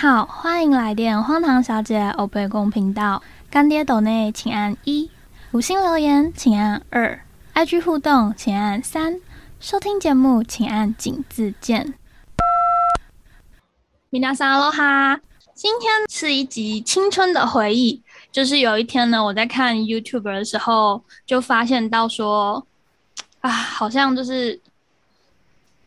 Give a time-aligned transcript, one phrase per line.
[0.00, 3.22] 好，欢迎来电荒唐小姐欧贝公频道。
[3.50, 5.10] 干爹斗内请按一，
[5.50, 7.20] 五星留言请按二
[7.52, 9.20] ，IG 互动请按三，
[9.60, 11.92] 收听节目请按井字键。
[14.08, 15.20] 米娜桑罗哈，
[15.52, 18.02] 今天是一集青春的回忆。
[18.32, 22.66] 就是有一天呢，我在看 YouTube 的时候，就发现到说，
[23.40, 24.58] 啊，好像就是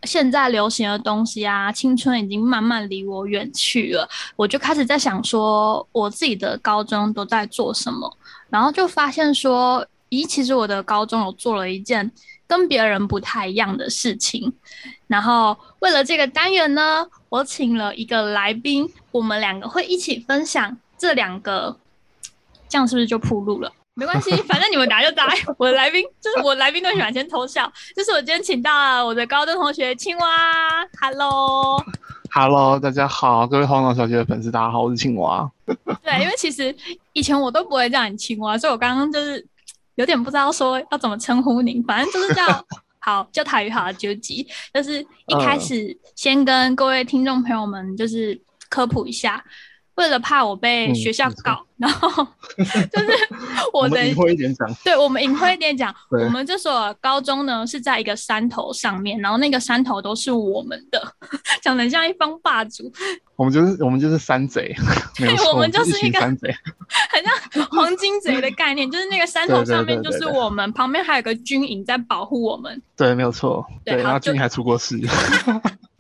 [0.05, 4.07] 现在流行的东西啊，青春已经慢慢离我远去了。
[4.35, 8.17] 我就开始在想说，我自己的高中都在做什么，
[8.49, 12.11] 然后就发现说，咦，其实我的高中有做了一件
[12.47, 14.53] 跟别人不太一样的事情。
[15.07, 21.77] 然后为了这个单元呢，我请了一个来宾，我们两个会一起分享这两个。
[22.69, 23.71] 这样是不是就铺路了？
[23.95, 25.27] 没关系， 反正你们答就答。
[25.57, 27.71] 我的来宾就是我来宾都喜欢先偷笑。
[27.95, 30.27] 就是我今天请到了我的高中同学青蛙
[30.99, 35.49] ，Hello，Hello，大家好，各位荒唐小姐的粉丝，大家好，我是青蛙。
[36.03, 36.75] 对，因为其实
[37.13, 39.45] 以前我都不会叫你青蛙，所以我刚刚就是
[39.95, 42.43] 有点不知道说要怎么称呼您，反正就是叫
[42.99, 44.47] 好叫台语好纠集。
[44.73, 49.43] 就是一开始先跟各位听众朋友们就是科普一下。
[49.95, 52.09] 为了怕我被学校告，然后
[52.57, 53.11] 就是
[53.71, 61.01] 我的隐晦一点讲，对我们隐晦一点讲，我们这所高中呢是在一个山头上面，然后那个山头都是我们的，
[61.61, 62.91] 讲的像一方霸主。
[63.35, 64.75] 我们就是我们就是山贼，
[65.17, 66.47] 对，我们就是一个山贼，
[67.09, 72.79] 很像黄金贼的概念，就是那个山头上面就是我们，旁边还有个军营在保护我们。
[72.95, 73.65] 对，没有错。
[73.83, 74.99] 对，然后军营还出过事。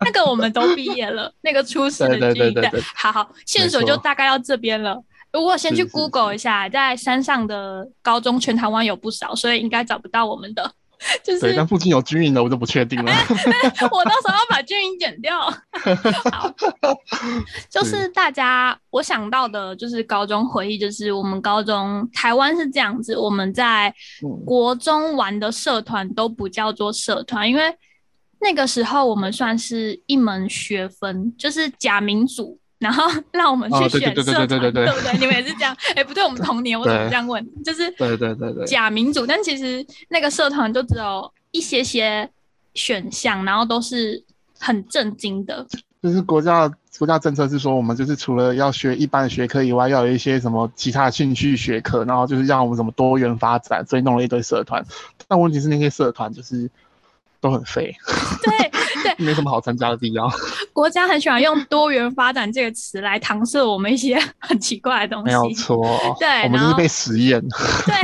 [0.00, 2.54] 那个我们都毕业了，那个初始的军营，
[2.94, 5.02] 好好线索就大概到这边了。
[5.30, 10.72] 如果先去 Google 一下，在山上的高中，全台湾有不少，所以应该找不到我们的。
[11.22, 13.12] 就是，但附近有军营的，我就不确定了。
[13.92, 15.38] 我到时候要把军营剪掉。
[16.32, 16.52] 好，
[17.70, 23.94] 就是大家我想到的，就是高中回忆，就是我们高中台湾是这样子，我们在
[24.44, 27.62] 国中玩的社团都不叫做社团，因为。
[28.40, 35.18] 那个时候我们算是一门学分，就是假民主，然后 让我们去选社团，对不对？
[35.18, 35.76] 你们也是这样？
[35.96, 37.44] 哎，不对，我们同年，我怎么这样问？
[37.64, 42.30] 就是对对对对，假民主，但其实那个社团就只有一些些
[42.74, 44.22] 选项，然后都是
[44.58, 45.66] 很震惊的。
[46.00, 54.84] 就是国家国家政策是说，我们就是除了要学一般的学科以外，要有一些什么其他兴趣学科，然后就是让我们怎么多元发展，所以弄了一堆社团。
[55.26, 56.70] 但问题是那些社团就是。
[57.40, 57.94] 都很废，
[58.42, 58.70] 对
[59.02, 60.30] 对，没什么好参加的地方。
[60.72, 65.26] 国家很喜欢用多元发展这个词来搪塞我们一些 很奇怪的东西。
[65.26, 67.40] 没有错，对，我们就是被实验。
[67.86, 67.94] 对，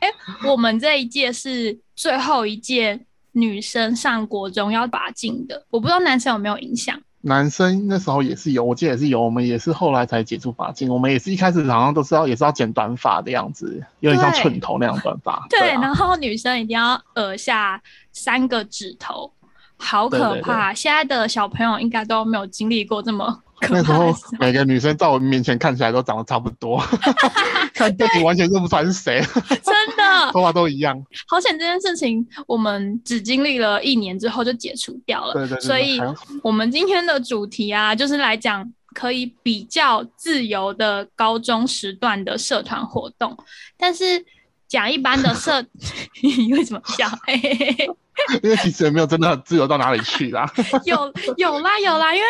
[0.00, 0.08] 哎，
[0.46, 2.98] 我们这一届是最后一届
[3.32, 6.98] 女生上国中要拔进的，我不知道男生有没有影响。
[7.22, 10.88] 男生那时候也是有，我记得也是有，我们也是后来才解除发禁。
[10.88, 15.46] 我们也是一开始好像都是要也是要剪短发的样子，有点像寸头那样短发。
[15.50, 17.78] 对，然后女生一定要耳下
[18.12, 19.32] 三个指头，
[19.76, 20.72] 好可怕。
[20.74, 23.42] 现在的小朋友应该都没有经历过这么。
[23.68, 26.82] 那时候每个女生在我面前看起来都长得差不多，
[27.74, 29.20] 看对比完全认不出来是谁，
[29.62, 30.98] 真的， 头发都一样。
[31.28, 35.60] 好险这件事情我们只经历了一年之后就解除掉了，对对。
[35.60, 36.00] 所以
[36.42, 43.36] 我们今天的主题啊，就是来讲可以比较自由的高中时段的社团活动，
[43.76, 44.24] 但是
[44.70, 45.62] 讲一般的社，
[46.22, 47.06] 你为什么笑？
[48.42, 50.50] 因为其实也没有真的自由到哪里去啦。
[50.84, 52.26] 有有啦有啦，因为。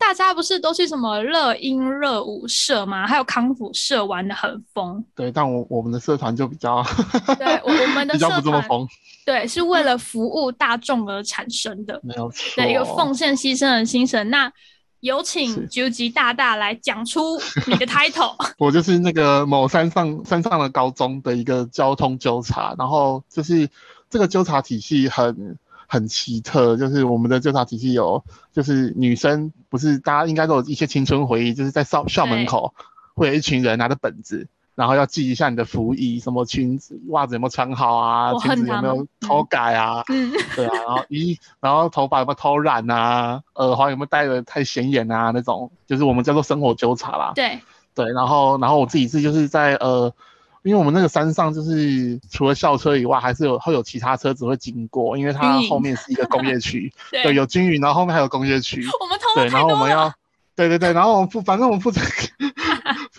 [0.00, 3.06] 大家不是都去什么乐音乐舞社吗？
[3.06, 5.04] 还有康复社玩的很疯。
[5.14, 6.82] 对，但我我们的社团就比较，
[7.38, 8.88] 对，我们的社团不这么疯。
[9.26, 12.62] 对，是为了服务大众而产生的，没有错。
[12.62, 14.30] 对，一个奉献牺牲的精神。
[14.30, 14.50] 那
[15.00, 18.34] 有请究极大大来讲出 你的 title。
[18.58, 23.68] 我就是那个某山上山上的高中的一个交通纠察，然后就是
[24.08, 25.58] 这个纠察体系很。
[25.92, 32.72] 很奇特，就是我们的纠察体系有，就是女生不是大家应该都有一些青春回忆，就是在校校门口
[33.14, 40.02] 会有一群人拿着本子，然后要记一下你的服役，什么裙子袜子有没有穿好啊，裙子有没有偷改啊
[40.56, 47.32] 对啊，然后衣然后头发有没有偷染啊，耳环有没有戴的太显眼啊，那种就是我们叫做生活纠察啦。
[47.34, 47.60] 对
[47.94, 50.12] 对，然后然后我自己是就是在呃。
[50.62, 60.12] 因为我们那个山上就是除了校车以外，还是有会有其他车子会经过，因为它后面是一个工业区， 对，有均匀，然后后面还有工业区，我们对，然后我们要，
[60.54, 62.02] 对对对，然后我们负，反正我们负责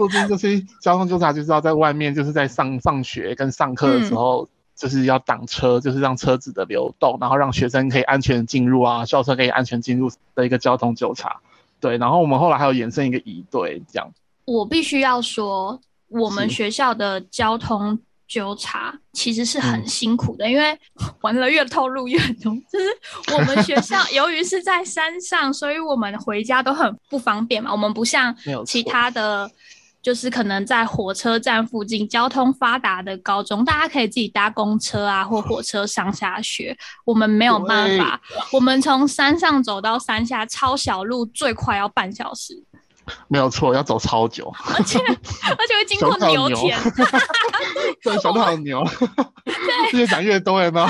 [0.02, 11.40] 附近就是交通纠察，就是要在外面，就是在上上学跟上课的时候，就是要挡车，就是让车子的流动，然后让学生可以安全进入啊，校车可以安全进入的一个交通纠察。
[11.80, 14.12] 对，然后我们后来还有延伸一个乙队这样。
[14.46, 20.76] 我必须要说，我们学校的交通纠察其实是很嗯辛苦的，因为
[21.22, 22.52] 完了越透露越多。
[22.72, 27.72] 就是我们学校 由于是在山上，所以我们回家都很不方便嘛。
[27.72, 29.52] 我们不像其他的。
[30.02, 36.76] 就是可能在火车站附近交通发达的高中，大家可以自己搭公车啊或火车上下学。
[37.06, 38.20] 我们没有办法，
[38.52, 42.64] 我们从山上走到山下，抄小路最快要半小时，
[43.28, 46.80] 没有错，要走超久，而且而且会经过牛牛田。
[48.04, 48.84] 对，小到好牛，
[49.94, 50.90] 越讲越多了吗？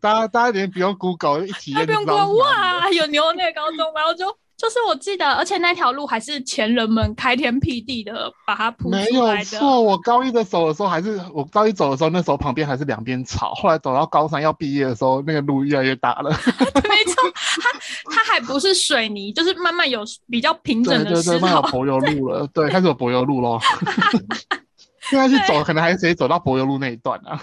[0.00, 4.26] 大家大家连不用 Google 一体验那不用过就知道是哪里了哇，有牛那个高中，然后就
[4.64, 9.44] 就是我记得，而且那条路还是前人们开天辟地的把它铺没有出来的。
[9.44, 16.30] 错，我高一的走的时候还是我高一走的时候，那时候旁边还是两边草，后来走到高三要毕业的时候，那个路越来越大了。
[16.88, 17.30] 没错，
[17.60, 17.78] 它
[18.10, 21.38] 它还不是水泥，就是慢慢有比较平对对对，整的石头。
[21.40, 23.60] 慢慢有柏油路了，对，开始有柏油路喽。
[25.10, 27.38] 现在是走，可能还直接走到柏油路那一段啊。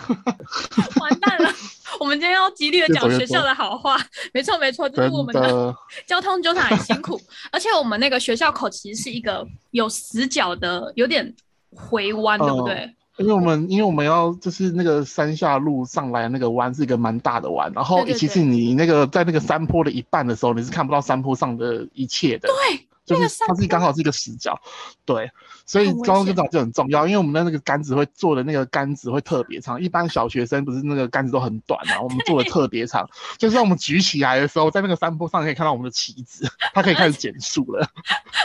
[1.00, 1.48] 完蛋了，
[2.00, 3.98] 我们今天要极力的讲学校的好话。
[4.34, 5.76] 没错没错，就是我们的的，
[6.08, 7.20] 交通纠察很辛苦，
[7.52, 11.34] 而且我们那个学校口其实是一个有死角的，有点
[11.76, 12.96] 回弯，对不嗯对？
[13.18, 22.48] 因为我们因为我们要就是那个山下路上来那个弯是一个蛮大的弯，然后对对其实你那个在那个山坡的一半的时候，你是看不到山坡上的一切的。
[22.48, 24.60] 对，就是那个山它是刚好是一个死角，
[25.06, 25.30] 对，
[25.66, 37.88] 所以很危险交通纠察就很重要，因为我们的那个杆子会做的那个杆子会特别长，一般小学生不是那个杆子都很短嘛，我们做的特别长，就是让我们举起来的时候，在那个山坡上可以看到我们的旗子，它可以开始减速了。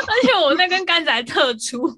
[0.06, 1.88] 而且我那根杆子还特粗，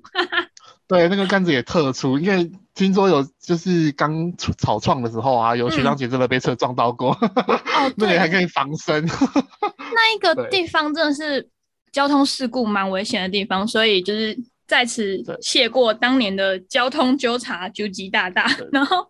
[0.88, 9.04] 对，那个杆子也特粗，因为听说有就是刚出草创的时候啊，有学长姐真的被车撞到过，哦，那对个还可以防身。
[9.94, 11.48] 那一个地方真的是
[11.92, 14.38] 交通事故蛮危险的地方，所以就是
[14.68, 19.04] 在此谢过当年的交通纠察纠集大大， 然后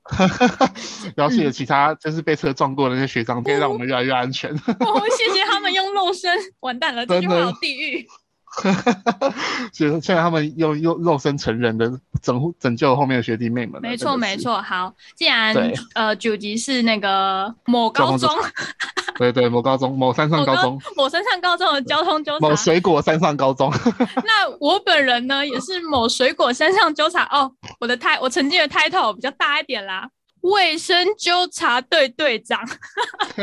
[1.16, 4.50] 然后是有其他就是被车撞过的那些学长，可以让我们越来越安全。
[4.54, 8.06] 哦，谢谢他们用肉身，完蛋了，这句话真的好地狱。
[9.72, 11.92] 所以现在他们用用肉身成人的
[12.22, 13.80] 拯拯救后面的学弟妹们了。
[13.80, 13.96] 没。
[13.98, 18.30] 错没错，好，既然对呃九级是那个某高中
[19.18, 23.68] 对对，某高中、某山上高中、某山上高中的交通纠某，水果山上高中。
[24.24, 30.08] 那我本人呢也是某水果山上纠察哦，我的 t 我曾经的 title 比较大一点啦。
[30.42, 32.60] 卫生纠察队队长，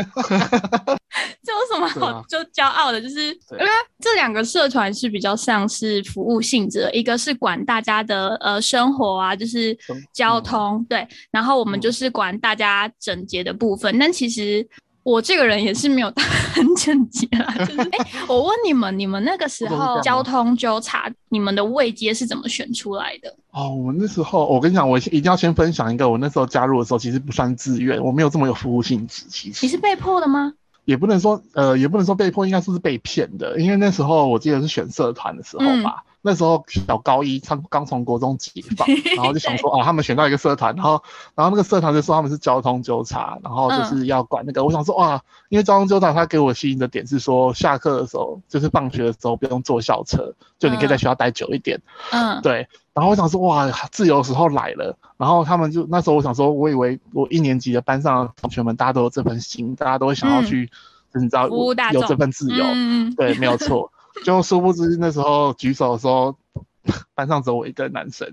[1.44, 3.02] 这有什么好就骄傲的？
[3.02, 3.60] 就是对。
[3.60, 11.82] 因为这两个社团是比较像是服务性质的，一个是管大家的呃生活啊，就是生交嗯通对，然后我们嗯。
[11.82, 13.98] 就是管大家整洁的部分。
[14.00, 14.68] 但其实
[15.06, 16.12] 我这个人也是没有
[16.52, 23.32] 很整洁啦，就是哎、我问你们，你们那个时候交通纠察，你们的位阶是怎么选出来的？
[23.52, 30.54] 哦，我那时候我跟你讲，我一定要先分享一个，我那时候加入的时候其实不算自愿，我没有这么有服务性质，其实你是被迫的吗？
[30.86, 41.04] 也不能说呃，也不能说被迫，应该说是被骗的，因为那时候我记得是选社团的时候吧，那时候小高一刚刚从国中解放， 然后就想说啊，他们选到一个社团，然后
[41.36, 51.80] 然后那个社团就说他们是交通纠察，然后就是要管那个，我想说哇，因为交通纠察他给我吸引的点是说下课的时候就是放学的时候不用坐校车，就你可以在学校待久一点，
[52.12, 54.98] 嗯，对，然后我想说，哇，自由时候来了。
[55.18, 60.66] 然后他们就那时候我想说，我以为我一年级的班上的同学们大家都有这份心，大家都会想要嗯去，
[61.14, 62.66] 就是你知道有这份自由。
[62.68, 63.92] 嗯，对，没有错。
[64.24, 66.38] 就殊不知那时候举手的时候，
[67.14, 68.32] 班上只有我一个男生，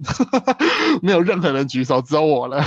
[1.03, 2.63] 没有任何人举手，只有我了。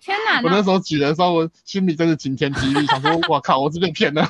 [0.00, 4.26] 天哪，我那那时候举的时候，我心里真是晴天霹雳，想说，我靠，我是被骗了。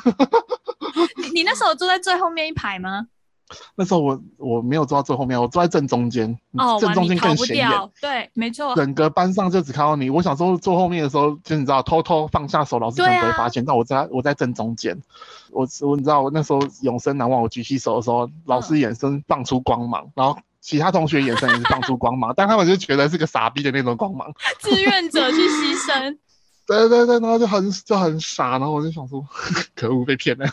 [1.17, 3.07] 你你那时候坐在最后面一排吗？
[3.77, 7.71] 那时候我我没有坐到最后面，我坐在正中间，哦，正中间更显眼。
[8.01, 10.11] 对，没错，整个班上就只看到你。
[10.11, 13.65] 我想说坐后面的时候，就你知道偷偷放下手，老师可能不会发现。
[13.65, 15.01] 但我在我在正中间，
[15.51, 17.43] 我我你知道我那时候永生难忘。
[17.43, 24.33] 我举起手的时候，老师眼神放出光芒，然后其他同学眼神也是放出光芒，但他们就觉得是个傻逼的那种光芒。
[24.61, 26.17] 志愿者去牺牲，
[26.67, 29.27] 对对对，然后就很就很傻，然后我就想说，
[29.75, 30.47] 可恶，被骗了，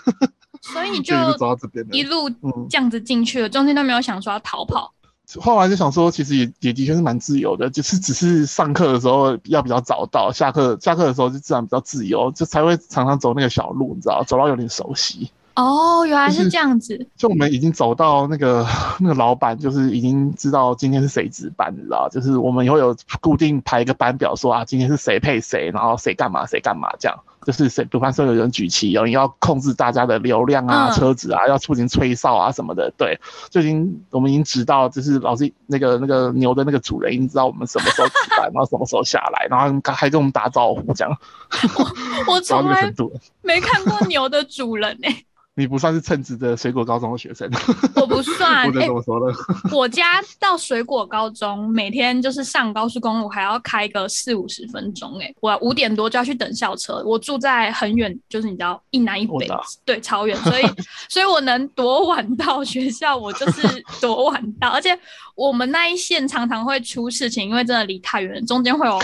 [0.61, 1.57] 所以你就就
[1.91, 2.29] 一路
[2.69, 4.93] 这样子进去了，中间都没有想说要逃跑。
[5.39, 15.29] 后来就想说，其实也也的确是蛮自由的，就是只是上课的时候要比较早到，下课下课的时候就自然比较自由，就才会常常走那个小路，你知道，走到有点熟悉。
[15.55, 18.65] 哦，原来是是这样子，就我们已经走到那个
[18.99, 27.19] 那个老板，就是已经知道今天是谁值班，你知道，就是我们以后有固定排一个班表说啊，今天是谁配谁，然后谁干嘛谁干嘛这样。
[27.45, 30.93] 就是谁，比方说有人举旗，有人要控制大家的流量啊、嗯。
[30.93, 33.19] 车子啊，要促进吹哨啊什么的，对，
[33.49, 41.17] 就已经我们已经知道，就是老师那个那个牛的那个主人已经知道我们什么时候起来， 然后什么时候下来，然后还还跟我们打招呼这样，
[42.27, 42.93] 到我从来。
[43.41, 45.23] 没看过牛的主人哎、
[45.59, 47.51] 你不算是称职的水果高中的学生，
[47.97, 49.35] 我不算 不能哎、这么说的。
[49.75, 57.03] 我家到水果高中，每天就是上高速公路还要开个四五十分钟、欸，我五点多就要去等校车。
[57.05, 59.49] 我住在很远，就是你知道一南一北
[59.83, 60.63] 对，超远，所以
[61.09, 64.69] 所以我能多晚到学校，我就是多晚到。
[64.69, 64.97] 而且
[65.35, 68.97] 我们那一线常常会出事情，因为真的离太远，中间会有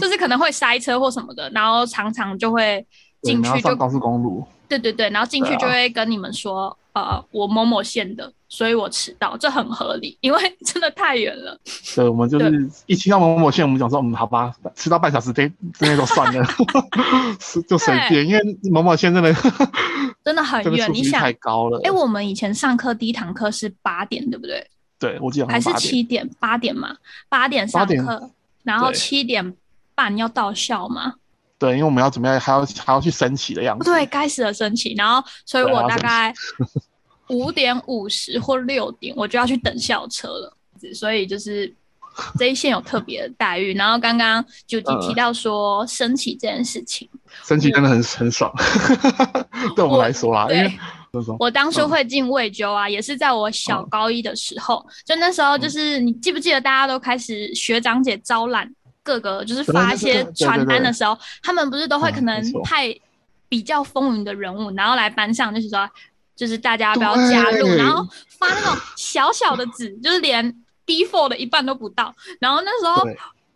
[0.00, 2.84] 就是可能会塞车或什么的，然后常常就会
[3.22, 11.58] 对进去就高速公路，对对对，然后进去就会跟你们说，呃，我某某县的，所以我迟到，这很合理，因为 真的太远了。
[11.94, 16.44] 对，我们就是一听到某某县，我们讲说，嗯，好吧，迟到半小时这这些都算了，
[17.40, 19.34] 是就随便，因为某某县真的
[20.24, 20.92] 真的很远。
[20.92, 21.80] 你想太，高了。
[21.84, 24.66] 哎，我们以前上课第一堂课是八点，对不对？
[24.98, 26.28] 对我记得好还是七点？
[26.40, 26.96] 八点嘛，
[27.28, 28.30] 八点上课，
[28.64, 29.54] 然后七点
[29.94, 31.14] 半要到校嘛。
[31.58, 33.84] 对，因为我们要准备还要还要去升旗的样子。
[33.84, 36.32] 对，该死的升旗，然后所以我大概
[37.28, 40.56] 五点五十或六点我就要去等校车了，
[40.94, 41.72] 所以就是
[42.38, 43.74] 这一线有特别的待遇。
[43.74, 47.08] 然后刚刚九提到说升旗这件事情，
[47.44, 48.52] 升旗真的很很爽，
[49.74, 50.78] 对我们来说啦，因对为？
[51.38, 51.88] 我当初嗯。
[51.88, 58.70] 会进卫纠啊，也是在我小高一的时候，就那时候就是你记不记得大家都开始学长姐招揽
[59.08, 62.94] 各个就是发一些传单的时候，他们不是都会可能派
[63.48, 65.88] 比较风云的人物，然后来班上就是说，
[66.36, 68.06] 就是大家要不要加入，然后
[68.38, 72.14] 发那种小小的纸，就是连 B4 的一半都不到。
[72.38, 73.08] 然后那时候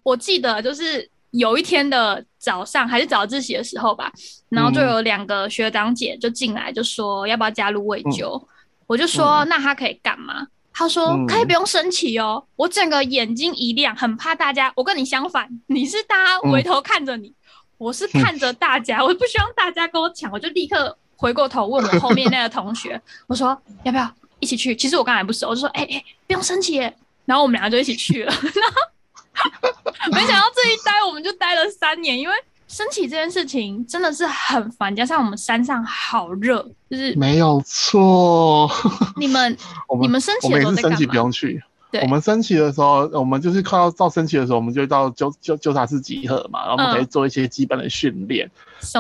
[0.02, 4.11] 我记得就是有一天的早上还是早自习的时候吧，
[4.49, 4.88] 然后就嗯。
[4.88, 8.49] 有两个学长姐就进来就说要不要加入卫纠，嗯
[8.87, 10.47] 我就说那他可以干嘛？
[10.73, 14.73] 他说嗯可以不用生气哦，我整个眼睛一亮，很怕大家。
[14.75, 17.33] 我跟你相反，你是大家回头看着你，
[17.79, 24.11] 我是看着大家，我不希望大家跟我抢，我就立刻回过头问我后面那个同学， 我说要不要
[24.41, 24.75] 一起去？
[24.75, 28.33] 其实我刚才不熟，我就说哎哎、不用升旗耶，然后我们两个就一起去了。
[28.33, 32.35] 然后没想到这一待我们就待了三年，因为
[32.73, 38.67] 升旗这件事情真的是很烦，加上我们山上好热，就是没有错，
[39.21, 39.55] 你们
[39.87, 41.14] 我们你们升旗我的时候在干们升旗不？
[41.14, 41.62] 用去。
[41.91, 48.50] 对我们升旗的时候，我们就是快要到升旗的时候，我们就到纠纠纠察室集合嘛，然后我们可以嗯做一些基本的训练。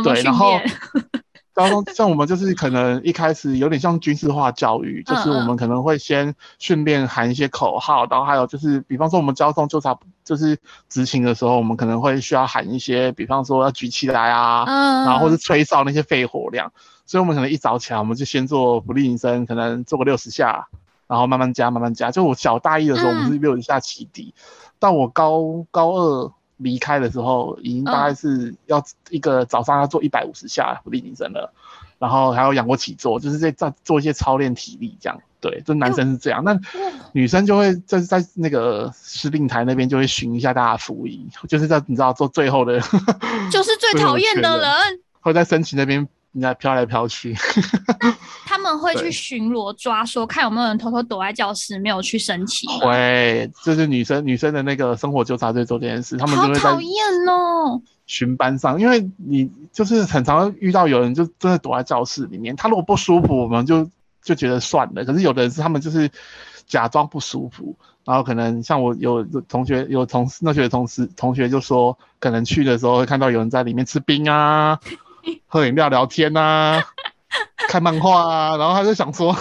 [0.04, 0.70] 对然后练？
[1.54, 16.72] 高中像我们就是可能一开始有点像军事化教育，就是嗯我们可能会先训练喊一些口号，然后还有就是，比方说我们交通纠察就是执勤的时候，我们可能会需要喊一些，比方说要举起来啊，嗯，然后或是吹哨那些肺活量，
[17.04, 20.68] 所以我们可能一早起来，我们就先做浮力引身，可能做个六十下，
[21.06, 22.10] 然后慢慢加，慢慢加。
[22.10, 24.34] 就我小大一的时候，我们是六十下起底，
[24.78, 26.32] 到我高高二
[26.62, 31.52] 离开的时候，已经大概是要一个早上要做一百五十下伏地挺身了，
[31.98, 35.20] 然后还有仰卧起坐，就是在在做一些操练体力这样。
[35.40, 36.56] 对，就男生是这样，那
[37.10, 42.78] 女生就会在在那个司令台那边就会巡一下大家的服役，就是在你知道做最后的，
[43.50, 44.70] 就是最讨厌的人，
[45.20, 47.34] 会在升旗那边人家飘来飘去。
[48.44, 52.86] 他们会去巡逻抓，说看有没有人偷偷躲在教室没有去升旗嘛。
[52.86, 56.90] 会，就是女生女生的那个生活纠察队做这件事，他们好就会在讨厌
[57.28, 57.80] 哦！
[58.06, 63.88] 巡班上，因为你就是很常遇到有人就真的躲在教室里面，他如果不舒服，我们就
[64.22, 65.04] 就觉得算了。
[65.04, 66.10] 可是有的人是他们就是
[66.66, 67.74] 假装不舒服，
[68.04, 74.78] 然后可能像我有有同学有同事那学的同事同学就说，可能去的时候会看到有人在里面吃冰啊、
[75.46, 76.82] 喝饮料、聊天啊、
[77.68, 79.36] 看漫画啊，然后他就想说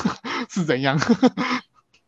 [0.49, 0.99] 是怎样。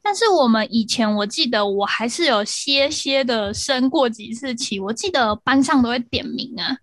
[0.01, 6.77] 但是我们以前我记得我还是有些些的升过几次旗，我记得班上都会点名啊。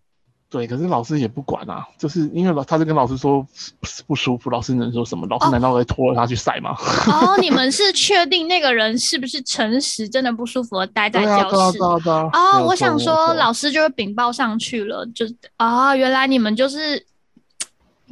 [0.50, 5.24] 对，可是老师也不管啊，就是因为老他是跟老师说不不舒服，老师能说什么？
[5.30, 6.76] 老师难道会拖着他去晒吗？
[7.06, 11.78] 哦，你们是确定那个人是不是诚实，真的不舒服的待在教室？
[11.78, 17.06] 哦，我想说老师就是禀报上去了，就是啊、原来你们就是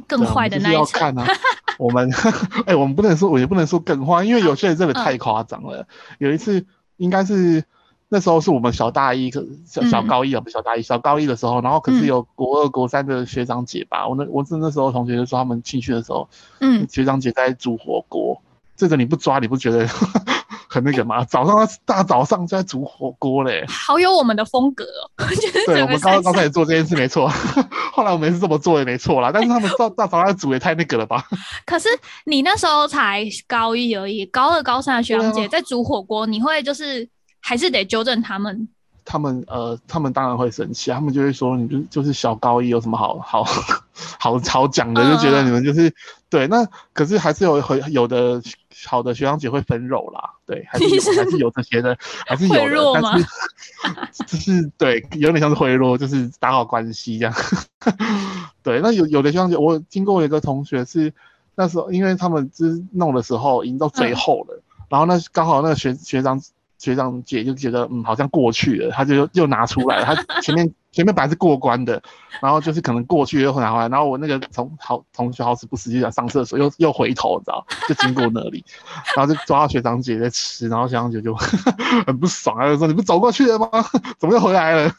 [0.07, 1.13] 更坏的那一层。
[1.17, 1.27] 啊，
[1.77, 2.09] 我们
[2.65, 5.85] 哎、我们不能说，我也不能说更坏，因为有些人真的嗯太夸张了。
[6.19, 6.65] 有一次
[6.95, 7.65] 应该是
[8.09, 16.27] 那时候是我们小大一，可小小嗯高一啊，不是小大一，小高一的时候，然后可是嗯有国二、国三的学长姐吧，我那我是那时候同学就说他们进去的时候，
[16.59, 18.41] 嗯，学长姐在煮火锅，
[18.75, 19.87] 这个你不抓你不觉得
[20.67, 21.23] 很那个吗。
[21.25, 24.85] 早上大早上就在煮火锅嘞，好有我们的风格
[25.67, 27.27] 对，我们刚刚刚开始始做这件事没错，
[27.93, 29.29] 后来我们也是这么做也没错啦。
[29.31, 31.23] 但是他们大大早上煮也太那个了吧？
[31.65, 31.87] 可是
[32.25, 37.07] 你那时候才高一而已，高二高三的学长姐在煮火锅，你会就是
[37.39, 38.67] 还是得纠正他们。
[39.05, 43.43] 他们呃，他们当然会生气，他们就会说你就就是小高一有什么好好
[44.19, 45.91] 好好讲的，嗯就觉得你们就是
[46.29, 46.45] 对。
[46.47, 48.39] 那可是还是有很有的
[48.85, 53.25] 好的学长姐会分肉啦，对， 还是有还是有这些的，还是有但是
[54.27, 57.33] 就是对，有点像是贿赂，就是打好关系这样。
[58.61, 61.11] 对，那有有的学长姐，我经过有一个同学是
[61.55, 66.39] 那时候，因为他们就是弄的时候已经到最嗯后了，然后那刚好那个学学长
[66.79, 72.01] 学长姐就觉得嗯好像过去了，他就又又拿出来了，他 前面前面本来是过关的，
[72.41, 78.63] 然后就是可能过去又拿回来，然后我那个同好同学好死不死就想上厕所，又又回头，你知道，就经过那里，
[79.15, 81.35] 然后就抓到学长姐在吃，然后学长姐就
[82.07, 83.69] 很不爽，他就说你不走过去了吗？
[84.17, 84.91] 怎么又回来了？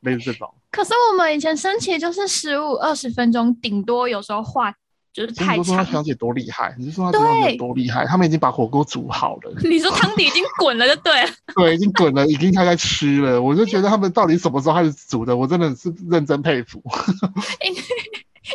[0.00, 0.52] 类似这种。
[0.70, 4.74] 可是我们以前升旗就是十五二十分钟，顶多有时候话
[5.14, 5.92] 就是你就说他长学。
[5.92, 13.40] 长姐多厉害，你就说他学长姐对多厉害，他们已经把火锅煮好了， 你说汤底已经滚了就对了， 对，已经滚了，已经开始吃了。
[13.40, 16.82] 我就觉得他们到底什么时候开始煮的，我真的是认真佩服。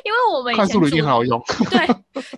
[0.06, 1.42] 因为我们以前快速的一定煮很好用，
[1.72, 1.88] 对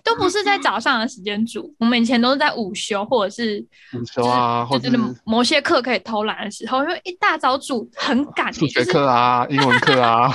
[0.02, 10.32] 都不是在早上的时间煮，我们以前都是在午休或者是午休啊，或者就是就是某些课可以偷懒的时候，因为一大早煮很赶，数学就是课啊、英文课啊，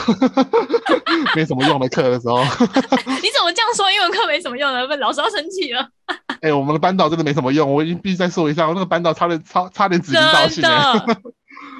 [1.35, 2.37] 没什么用的课的时候，
[3.21, 3.91] 你怎么这样说？
[3.91, 5.87] 英文课没什么用的，被老师要生气了。
[6.41, 11.17] 哎、我们的班导真的没什么用，我已经必须再说一下，我那个班导差点差差点指名道真姓、欸，的，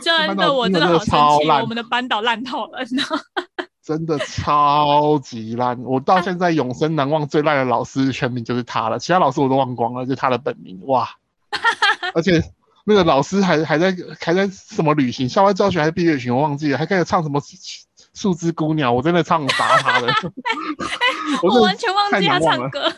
[0.01, 1.08] 真的，我真的好生
[1.39, 3.22] 气，我们的班导烂透了，你知道吗
[3.88, 5.82] 真的超级烂。
[5.86, 11.10] 我到现在永生难忘最烂的老师全名就是他了，其他老师我都忘光了，就他的本名哇！
[12.13, 12.44] 而且
[12.84, 17.41] 那个老师还还在还在什么旅行、校外教学还是毕业旅行，我忘记了，还开始唱什么
[18.13, 20.13] 树枝姑娘，我真的唱砸他了。
[21.41, 22.93] 我我完全忘记他唱歌，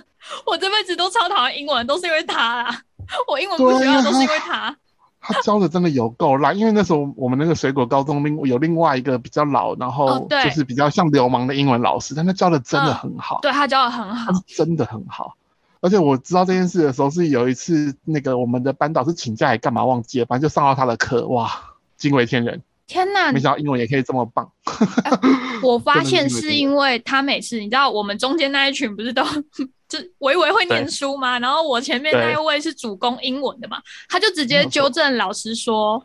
[0.48, 2.82] 我这辈子都超讨厌英文，都是因为他啦。
[3.28, 4.76] 我英文不学对啊都是因为他。
[5.22, 13.40] 他教的真的有够烂，因为那时候我们那个水果高中另有另外一个比较老，然哦后就是比较像流氓的英文老师，但他教的真的嗯很好。
[13.42, 15.36] 对他教的很好真的很好。
[15.82, 21.50] 而且我知道这件事的时候，是有一次那个我们的班导是请假还干嘛忘记了，反正就上到他的课，哇，
[21.98, 22.62] 惊为天人！
[22.86, 23.40] 天哪没！
[23.40, 24.52] 想到英文也可以这么棒。
[25.62, 29.24] 我 发现是因为他每次，你知道我们中间那一群不是都
[29.90, 31.38] 就维维会念对书吗？
[31.40, 36.02] 然后我前面那一位是主攻英文的嘛，他就直接纠正老师说，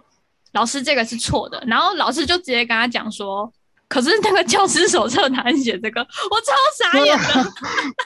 [0.52, 3.52] 老师这个是错的，然后老师就直接跟他讲说。
[3.86, 6.00] 可是那个教师手册哪里写这个？
[6.00, 6.52] 我超
[6.90, 7.52] 傻眼的。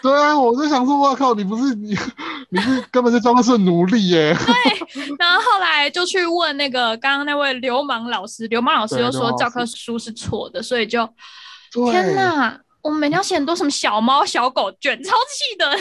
[0.03, 1.97] 对啊，我就想说，哇靠，你不是你，
[2.51, 4.35] 你是根本就装的是奴隶耶！
[4.35, 11.09] 对然后后来就去问那个刚刚那位流氓老师，流氓老师又说教科书是错的，所以就
[11.91, 15.77] 天哪，我们每天要写很多什么小猫小狗卷，超气的。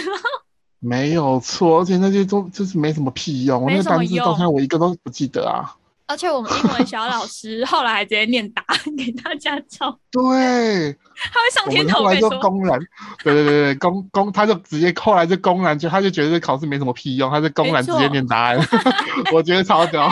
[0.80, 5.74] 没有错，而且那些都就是没什么屁用，我那个单词到现在我一个都不记得啊。
[6.06, 10.98] 而且我们英文小老师后来还直接念答案给大家抄，对，
[11.32, 12.04] 他会上天头。
[12.04, 12.80] 们后来就我跟你说，公然，
[13.24, 18.60] 对对对对，公公他就直接后来就公然就他就觉得这考试没什么屁用，他就公然直接念答案，
[19.34, 20.10] 我觉得超屌，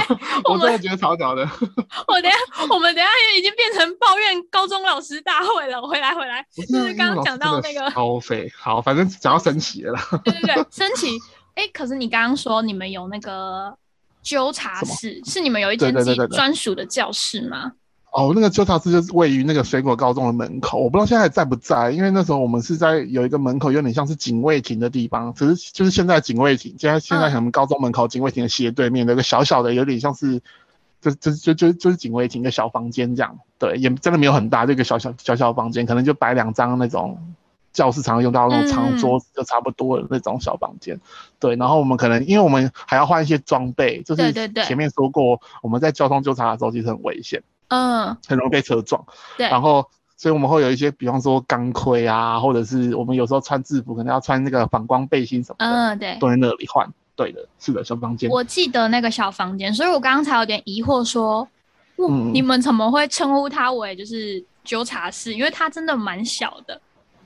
[0.50, 1.48] 我真的觉得超屌的。
[2.08, 2.38] 我等下
[2.70, 5.76] 我们等一下已经变成抱怨高中老师大会了。
[5.86, 10.02] 回来回来，我就是刚刚讲到那个，超肥，好，反正讲到升旗了啦。
[10.24, 11.20] 对对对，升旗。
[11.54, 13.78] 哎，可是你刚刚说你们有那个
[14.24, 17.74] 纠察室，是你们有一间自己专属的教室吗？
[18.16, 30.42] 哦，那个纠察室就是位于那个水果高中的门口，我不知道现在还在不在，因为那时候我们是在有一个门口，有点像是警卫亭的地方，只是就是现在警卫亭，现在现在嗯我们高中门口警卫亭的斜对面有一个小小的，有点像是。
[31.02, 37.36] 就就就就就是警卫亭一个小房间这样，对，也真的没有很大，这个小小小小房间，可能就摆两张那种
[37.72, 41.00] 教室常用到那种长桌子，就差不多的那种小房间。
[41.38, 44.34] 对，然后我们可能因为我们还要换一些装备，就是
[44.66, 47.44] 前面说过，我们在交通纠察的时候其实很危险。
[47.70, 49.04] 嗯，很容易被车撞。
[49.38, 49.48] 对。
[49.50, 49.86] 然后，
[50.18, 56.18] 所以我们会有一些，比方说钢盔啊，或者是我们有时候穿制服，可能要穿那个反光背心什么的，嗯，对。
[56.20, 56.88] 都在那里换。
[57.18, 58.30] 对的，是的，小房间。
[58.30, 61.48] 我记得那个小房间，所以我刚刚才有点疑惑说，
[62.34, 65.34] 你们怎么会称呼它为就是纠察室？
[65.34, 66.78] 因为它真的蛮小的。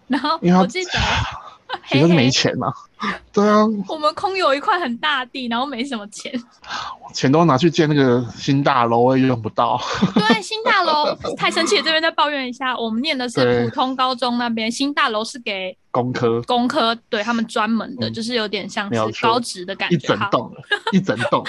[0.05, 0.91] 然后我记得，
[1.87, 2.71] 其实是没钱嘛。
[3.31, 6.29] 对啊，我们空有一块很大地，然后没什么钱，
[7.13, 9.79] 钱都拿去建那个新大楼，我也用不到。
[10.13, 20.51] 对，新大楼太生气了，这边再抱怨一下，我们念的是普通高中那边，新大楼是给工科，工科对他们专门的，就是有点像是高职的感觉，一整栋，
[20.91, 21.41] 一整栋。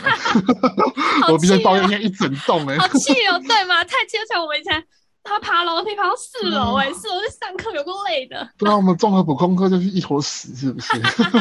[1.32, 3.82] 我必须抱怨一下，一整栋哎，好气哦，对吗？
[3.82, 4.84] 太气了，我们以前。
[5.22, 8.48] 他爬楼梯爬到四楼，哎，四楼是上课，有够累的。
[8.56, 10.92] 对啊，我们综合补空课就是一坨屎，是不是？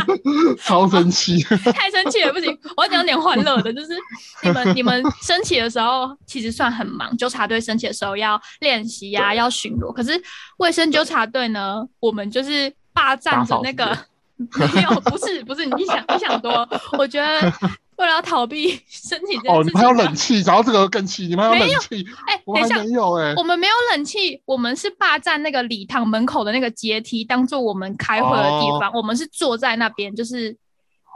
[0.62, 2.56] 超生气，太生气了，不行。
[2.76, 3.98] 我要讲点欢乐的，就是
[4.44, 7.16] 你们 你们升旗的时候，其实算很忙。
[7.18, 9.94] 纠察队升旗的时候要练习呀，要巡逻。
[9.94, 10.22] 可是
[10.58, 13.98] 卫生纠察队呢，我们就是霸占着那个，
[14.38, 17.52] 没有，不是不是，你想你想多，我觉得。
[18.00, 22.06] 为了逃避身体哦，你们还有冷气，然后这个更气，你们还有冷气？
[22.26, 28.90] 哎，等一下，没有哎，我们没有冷气，我们是霸占那个礼堂门口的那个阶梯，当做我们开会的地方。
[28.94, 30.56] 我们是坐在那边，就是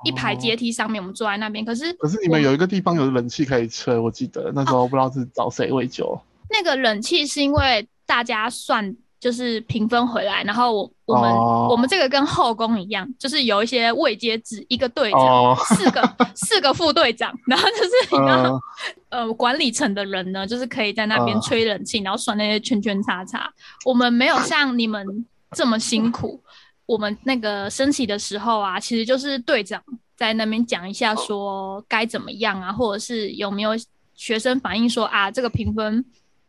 [0.03, 1.63] 一排阶梯上面，我们坐在那边。
[1.63, 6.19] 可是可是你们有一个地方有冷气可以吹，我记得那时候不知道是找谁喂酒。
[6.49, 8.97] 那个冷气是因为大家算。
[9.23, 11.31] 就是平分回来，然后我我们
[11.69, 18.59] 我们这个跟后宫一样，就是有一些位阶制，一个队长，四个四个副队长，然后就是你知道，
[19.07, 23.49] 呃，管理层的人呢，就是可以在那边吹冷气，然后算那些圈圈叉叉。
[23.85, 26.37] 我们没有像你们这么辛苦，
[26.85, 29.81] 我们那个升旗的时候啊，其实就是队长
[30.17, 33.71] 在那边讲一下，说该怎么样啊，或者是有没有
[34.15, 36.03] 学生反映说啊，这个评分。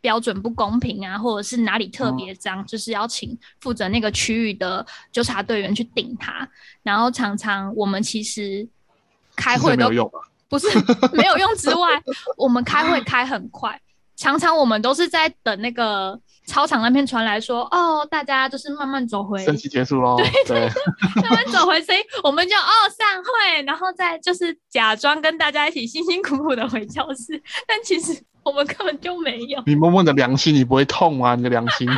[0.05, 6.47] 标准不公平啊，或者是哪里特别脏，就是要请负责那个区域的纠察队员去顶他。
[6.83, 8.69] 然后常常我们其实
[9.35, 9.88] 开会都
[10.47, 10.69] 不是
[11.14, 11.88] 没有用之外，
[12.37, 13.81] 我们开会开很快，
[14.14, 20.69] 常常我们都是在等那个操场那边传来说，哦，大家就是慢慢走回，升旗结束喽，对对，
[21.23, 28.23] 慢慢走回，所以我们就哦散会，然后再就是假装跟大家一起辛辛苦苦的回教室， 但其实。
[28.45, 29.59] 我们根本就没有。
[29.65, 31.35] 你摸摸你的良心，你不会痛吗？
[31.35, 31.89] 你的良心。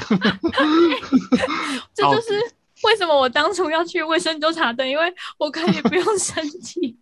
[1.92, 2.40] 这就是
[2.84, 6.96] 为什么我当初要去卫生纠察队，因为我可以不用申请。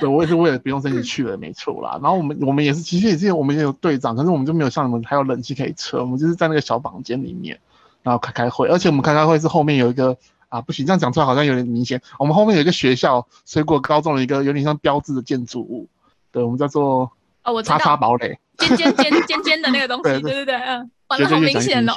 [0.00, 1.98] 对，我也是为了不用申请去了，没错啦。
[2.02, 7.60] 然后我们我们也是，其实也是我们也有队长，可是我们就没有像你们还有冷气可以吹，我们就是在那个小房间里面，
[8.02, 8.66] 然后开开会。
[8.68, 10.16] 而且我们开开会是后面有一个
[10.48, 12.02] 啊，不行，这样讲出来好像有点明显。
[12.18, 15.86] 我们后面有一个学校，水果高中的一个有点像标志的建筑物，
[16.32, 17.12] 对，我们叫做
[17.44, 18.38] 哦，我叉叉堡垒。
[18.58, 21.92] 尖尖尖尖尖的那个东西， 对对对，嗯，完了好明显哦。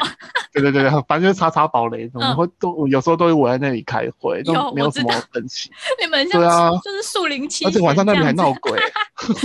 [0.52, 5.71] 对对对反正就是叉叉堡垒，我们会都有时候都会围在那里开会，都没有什么分歧。
[6.02, 8.78] 你们对啊，就是树林期，而且晚上那里还闹 鬼。
[8.78, 9.41] 对，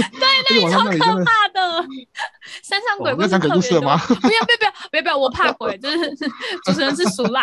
[0.51, 1.87] 那 里超可怕的。
[2.63, 3.97] 山上鬼不是特别吗？
[4.07, 6.17] 不要不要不要不要不要，我怕鬼，就是
[6.65, 7.43] 主持人是属辣。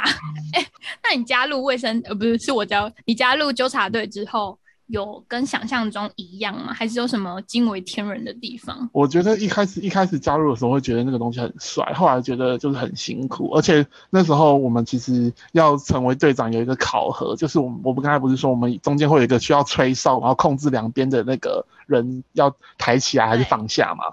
[0.53, 0.65] 哎，
[1.03, 4.57] 那你加入卫生呃不是是我加你加入纠察队之后。
[4.87, 6.73] 有跟想象中一样吗？
[6.73, 8.89] 还是有什么惊为天人的地方？
[8.91, 24.03] 我觉得一开始一开始加入的时候会觉得那个东西很帅，后来觉得就是很辛苦，而且那时候我们其实要成为队长有一个考核，就是我我们刚才不是说我们中间会有一个需要吹哨，然后控制两边的那个人要抬起来还是放下嘛？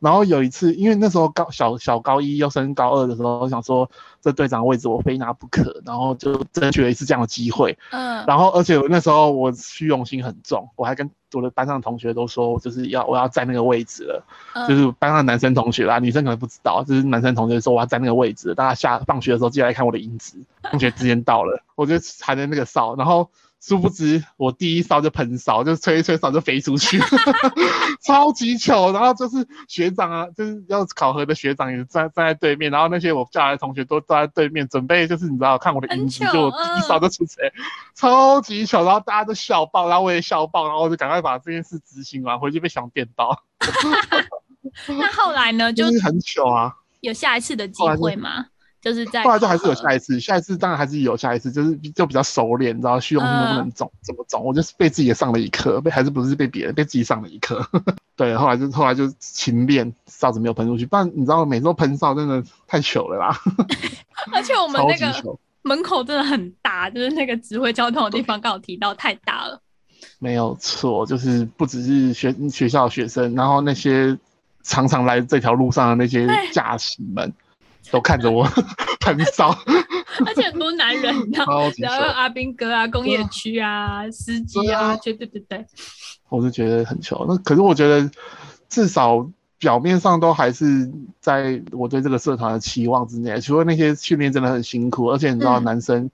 [0.00, 3.90] 然后有一次，因为那时候高小小高一要升高二的时候，我想说。
[4.20, 7.78] 这队长位置我非拿不可，然后就争取了一次这样的机会。
[7.90, 14.24] 嗯，然后而且那时候我虚荣心很重，我还跟我的班上同学都说，就是要我要占那个位置了。
[14.68, 20.38] 就是班上男生同学啦，女生可能不知道，就是男生同学说我要占那个位置，大家下放学的时候记得来看我的影子。
[20.70, 23.30] 同学之间到了，我就踩着那个哨，然后。
[23.60, 26.98] 殊不知，我第一烧就喷烧，就吹一吹烧就飞出去，
[28.06, 28.92] 超级糗。
[28.92, 37.52] 然后就是学长啊，就是要考核的学长也站站在对面，然后那些我叫来的同学都站在对面，准备就是你知道看我的影子，就第一烧就出来，
[37.94, 38.84] 超级糗。
[38.84, 43.42] 然后大家都笑爆，然后我也笑爆，然后我就赶快把这件事执行完，回去被小电到。
[44.86, 45.72] 那后来呢？
[45.74, 46.72] 就是很糗啊。
[47.00, 48.46] 有下一次的机会吗？
[48.80, 54.44] 就是在后来就还是有下一次，下一次当然还是有下一次，就是就比较熟练，你知道虚荣心能不能重，怎么重？
[54.44, 57.66] 我就是被自己也上了一课，被还是不是被别人被自己上了一课。
[58.16, 63.36] 对，后来就后来就勤练，哨子没有喷出去，不然你知道每周喷哨真的太糗了啦。
[64.32, 69.60] 而且我 们那个门口真的很大，就是那个指挥交通的地方刚好提到太大了。
[70.20, 74.16] 没有错，就是不只是学学校学生，然后那些
[74.62, 77.32] 常常来这条路上的那些驾驶们。
[77.90, 78.44] 都看着我
[79.04, 79.50] 很骚，
[80.26, 85.66] 而且很多男人，然后然后阿兵哥啊，工业区啊，司机啊，对对对对，
[86.28, 87.24] 我是觉得很糗。
[87.28, 88.10] 那可是我觉得
[88.68, 93.40] 至少表面上都还是在我对这个社团的期望之内。
[93.40, 96.10] 除了那些训练真的很辛苦，而且你知道男生。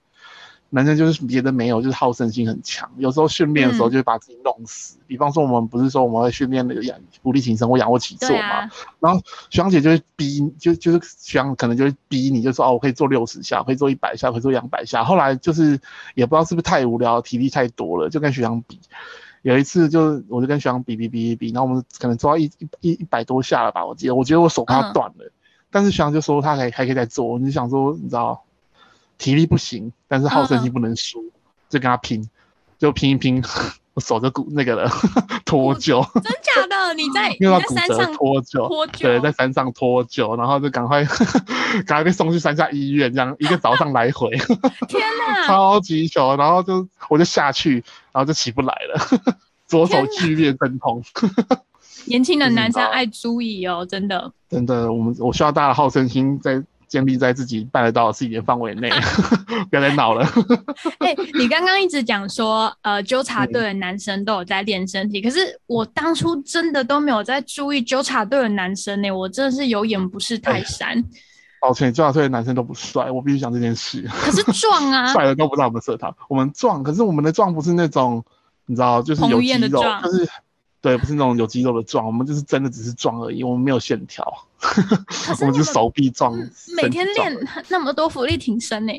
[0.75, 4.97] 男生就是别的没有，就是好胜心很强，有时候训练的时候嗯就会把自己弄死。
[5.07, 15.05] 比方说，我们不是说我们会训练那个仰浮力挺身或仰卧起坐嘛，啊，然后徐阳姐就会逼，就就是徐阳可能就会逼你，就说哦，我可以做六十下，可以做一百下，可以做两百下。
[15.05, 15.79] 后来就是
[16.13, 18.77] 也不知道是不是太无聊，体力太多了，就跟徐阳比。
[19.43, 25.31] 有一次就我就跟徐阳比比比比比，然后我们可能做到一一一一百多下了吧，我记得，我觉得我手快要嗯断了，
[25.71, 28.43] 但是学长就说他还还可以再做，我就想说你知道，
[29.17, 31.23] 体力不行，但是好胜心不能输，
[31.69, 32.29] 就跟他拼，
[32.77, 33.43] 就拼一拼，
[33.93, 34.89] 我手就骨那个了，
[35.45, 36.03] 脱臼。
[36.21, 36.93] 真假的？
[36.95, 41.03] 你在你因为到骨折在山上脱臼，脱臼，对，在山上脱臼，然后就赶快
[41.85, 44.29] 赶快被送去山下医院，这样一个早上来回，
[44.87, 45.45] 天哪！
[45.47, 49.33] 超级久，然后就我就下去，然后就起不来了，
[49.67, 51.03] 左手剧烈阵痛，
[52.05, 54.31] 年轻的男生爱注意哦，真的。
[54.49, 56.63] 真的，我们我需要大家的好胜心在
[56.95, 58.89] 建立在自己办得到的事情的范围内，
[59.69, 60.25] 不要再闹了。
[60.99, 71.03] 哎、你刚刚一直讲说，呃，纠察队的男生都有在练身体，可是我当初真的都没有在注意纠察队的男生呢、我真的是有眼不识泰山。
[71.59, 74.09] 抱歉，纠察队的男生都不帅，我必须讲这件事。
[74.09, 78.23] 可是壮啊， 帅的都不在我们社团，我们壮，可是我们的壮不是那种，
[78.67, 80.29] 你知道，就是有肌肉，壮就是
[80.85, 84.23] 对，不是那种有肌肉的壮，我们就是真的只是壮而已，我们没有线条，
[85.41, 86.31] 我们只是手臂壮，
[86.77, 87.35] 每天练
[87.69, 88.93] 那么多浮力挺身呢、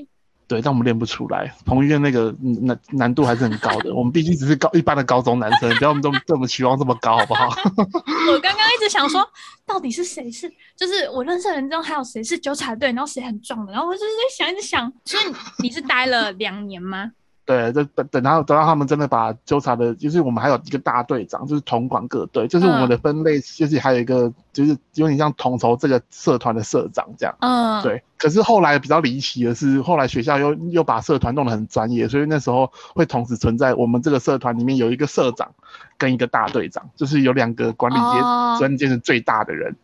[0.49, 1.55] 对，但我们练不出来。
[1.64, 7.46] 彭于晏那个嗯难难度还是很高的，我们毕竟只是高一般的高中男生，不要我们这么对我们期望这么高，好不好？
[8.33, 9.25] 我刚刚一直想说，
[9.64, 15.22] 到底是谁是，就是我认识的人中还有谁是纠察队，然后谁很壮的，然后我就是在想，一直想，所以
[15.62, 17.12] 你是待了两年吗？
[17.46, 27.32] 对，这等等到等到他们真的把纠察的，就是我们还有一个大队长，就是统管各队，就是我们的分类，就是还有一个就是有点像统筹这个社团的社长这样。
[27.38, 35.48] 嗯，，对，可是后来比较离奇的是，后来学校又又把社团弄得很专业，所以那时候会同时存在我们这个社团里面有一个社长
[35.96, 39.76] 跟一个大队长，就是有两个管理阶哦专阶是最大的人。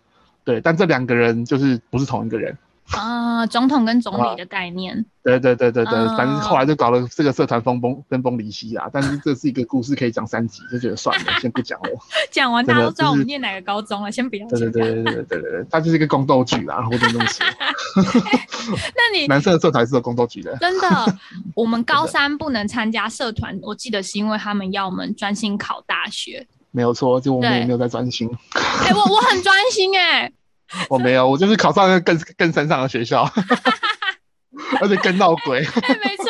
[0.42, 2.58] 对，但这两个人就是不是同一个人。
[2.90, 8.90] 啊，总统跟总理的概念，对对对对对，嗯反正后来就搞了这个社团分崩分崩离析啦。
[8.92, 11.88] 但是这是一个故事，可以讲三集，就觉得算了，先不讲了。
[12.30, 14.72] 讲完大家都知道我就是们念哪个高中了，先不要对讲。
[14.72, 17.46] 对对对对对对对，它就是一个宫斗剧啦，我只能这么说。
[18.94, 20.54] 那你男生的社团是有宫斗剧的。
[20.58, 21.18] 真的，
[21.54, 26.46] 我们高三不能参加社团，我记得是因为他们要我们专心考大学。
[26.74, 30.32] 没有错，就我们也没有在专心，哎、我我很专心哎、
[30.88, 33.22] 我没有，我就是考上更更山上的学校，
[34.80, 36.26] 而且更闹鬼， 哎，没错，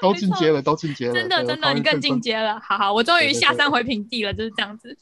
[0.00, 2.20] 都进阶了，都进阶了，真的真的，你更进。
[2.20, 2.60] 阶了。
[2.60, 4.96] 好好，我终于下山回平地了，就是这样子。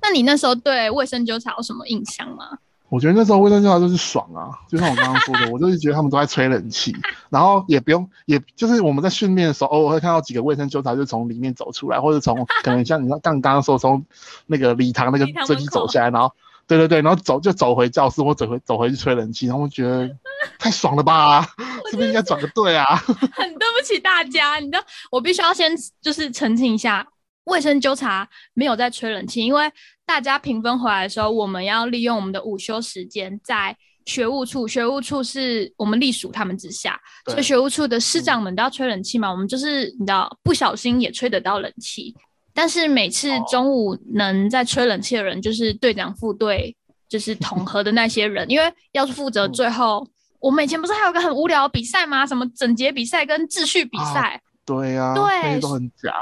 [0.00, 2.58] 那你那时候对卫生纠察有什么印象吗？
[2.88, 6.94] 我觉得那时候卫生纠察就是爽啊，就像我刚刚说的，我就是觉得他们都在吹冷气，
[7.30, 14.04] 然后也不用，也就是我们在训练的时候，偶尔会看到几个卫生纠察就从里面走出来，或者从可能像你像刚刚刚说从
[14.46, 16.32] 那个礼堂那个阶梯走下来，然后
[16.66, 20.08] 对对对，然后走就走回教室或走回走回去吹冷气，然后我觉得
[20.58, 21.42] 太爽了吧，
[21.90, 22.96] 是不是应该转个队啊？
[23.34, 27.06] 很对不起大家，你知道，我必须要先就是澄清一下，
[27.44, 29.70] 卫生纠察没有在吹冷气，因为
[30.06, 42.14] 大家评分回来的时候，我们要利用我们的午休时间在学务处，学务处是我们隶属他们之下，所以对学务处的师长们都要吹冷气嘛，我们就是你知道不小心也吹得到冷气，
[42.54, 46.74] 但是每次哦中午能在吹冷气的人就是队长副队，
[47.08, 50.06] 就是统合的那些人，因为要是负责嗯最后。
[50.40, 52.26] 我们以前不是还有个很无聊的比赛吗？
[52.26, 54.42] 什么整洁比赛跟秩序比啊赛？
[54.66, 56.12] 对呀、对都很假。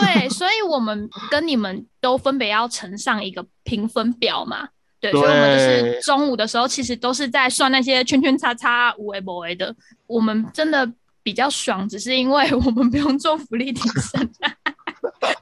[0.00, 4.68] 对，所以 我们跟你们都分别要呈上一个评分表嘛。
[5.00, 9.72] 对，所以我们就是中午的时候，其实都是在算那些圈圈叉叉、五 A 不 A 的。
[10.08, 10.90] 我们真的
[11.22, 14.28] 比较爽，只是因为我们不用做福利挺身。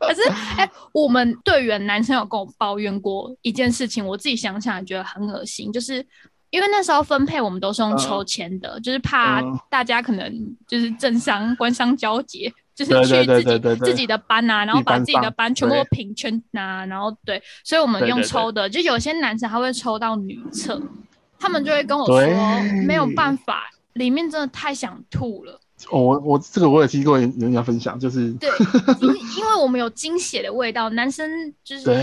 [0.00, 0.22] 可是，
[0.56, 6.04] 哎、我们队员男生有跟我抱怨过一件事情，我自己想想也觉得很恶心，就是
[6.50, 7.98] 因为那时候分配我们都是用嗯。
[7.98, 9.58] 抽签的，就是怕嗯。
[9.68, 20.80] 大家可能就是政商官商交接，就是去自己自己的班啊，然后把自己的班全部都平圈啊，然后对，所以我们用抽的，就有些男生他会抽到女厕，
[21.38, 22.20] 他们就会跟我说
[22.86, 25.60] 没有办法，里面真的太想吐了。
[25.90, 28.50] 哦，我我这个我也听过人家分享，就是对，
[29.00, 31.94] 因因为我们有精血的味道，男生就是对，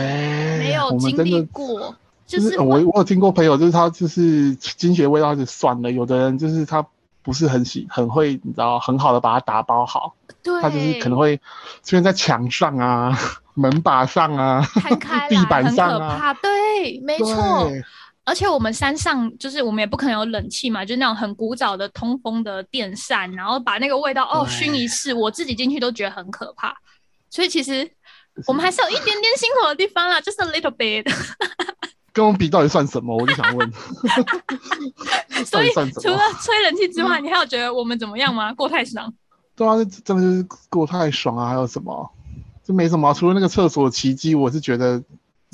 [0.60, 1.94] 没有经历过，
[2.26, 6.86] 就就是是我我有听过朋友，就是他就是精血味道就算了，有的人就是他
[7.22, 11.42] 不是很喜很会，你知道很好的把它打包好，对，他就是可能会出
[11.84, 13.18] 现在墙上啊、
[13.54, 14.66] 门把上啊，
[15.30, 17.70] 地板上啊对，没错。
[18.26, 26.76] 对而且我们山上就是我们也不可能有冷气嘛，就是那种很古早的通风的电扇，然后把那个味道哦熏一次，我自己进去都觉得很可怕。
[27.30, 27.90] 所以其实
[28.48, 31.06] 我们还是有一点点辛苦的地方啦，就是 a little bit。
[32.14, 33.18] 跟我们比到底算什么？
[33.18, 33.72] 我就想问。
[35.46, 38.54] 所以除了吹冷气之外，你还有觉得我们怎么样吗？
[38.54, 39.12] 过太爽？
[39.56, 41.50] 对啊，真的就是过太爽啊！
[41.50, 42.10] 还有什么？
[42.64, 45.04] 就没什么，除了那个厕所奇迹，我是觉得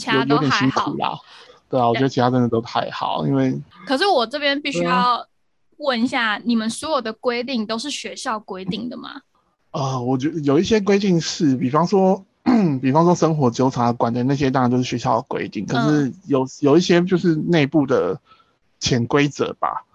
[0.05, 1.17] 有有点辛苦啦。
[1.69, 5.25] 对啊，我觉得其他真的都太好，因为可是我这边必须要
[5.77, 9.21] 问一下，你们所有的规定都是学校规定的吗？
[9.71, 12.25] 啊，我觉得有一些规定是，比方说，
[12.81, 15.65] 比方说生活纠察管的那些，当然都是学校的规定。
[15.67, 18.19] 可是有有一些就是内部的
[18.79, 19.85] 潜规则吧。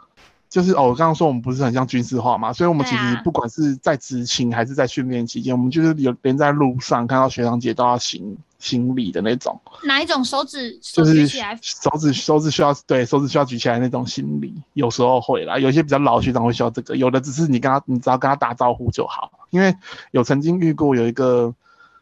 [0.54, 9.60] 就是哦，我刚刚说我们不是很像军事化嘛，所以我们其实不管是在执勤还是在训练期间，我们就是有连在路上看到学长姐都要行行礼的那种。
[9.82, 10.78] 哪一种手指？
[10.80, 15.58] 就是手指手指需要对手指需要举起来那种行礼，有时候会啦。
[15.58, 19.32] 有些比较老学长会需要这个，有的只是你跟他，你只要跟他打招呼就好。
[19.50, 19.74] 因为
[20.12, 21.52] 有曾经遇过有一个。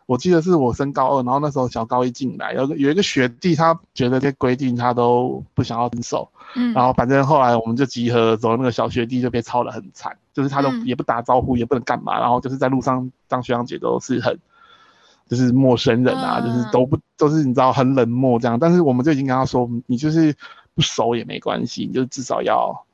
[0.07, 14.39] 我记得是我升高二，然后那时候小高一进来，有有一个学弟，他觉得这些规定他都不想要遵守，嗯，然后反正后来我们就集合，走那个小学弟就被操得很惨，就是他都也不打招呼，也不能干嘛，然后就是在路上当学长姐都是很，
[15.29, 20.35] 就是陌生人啊，就是都不都是你知道很冷漠这样，但是我们就已经跟他说，你就是
[20.75, 22.85] 不熟也没关系，你就至少要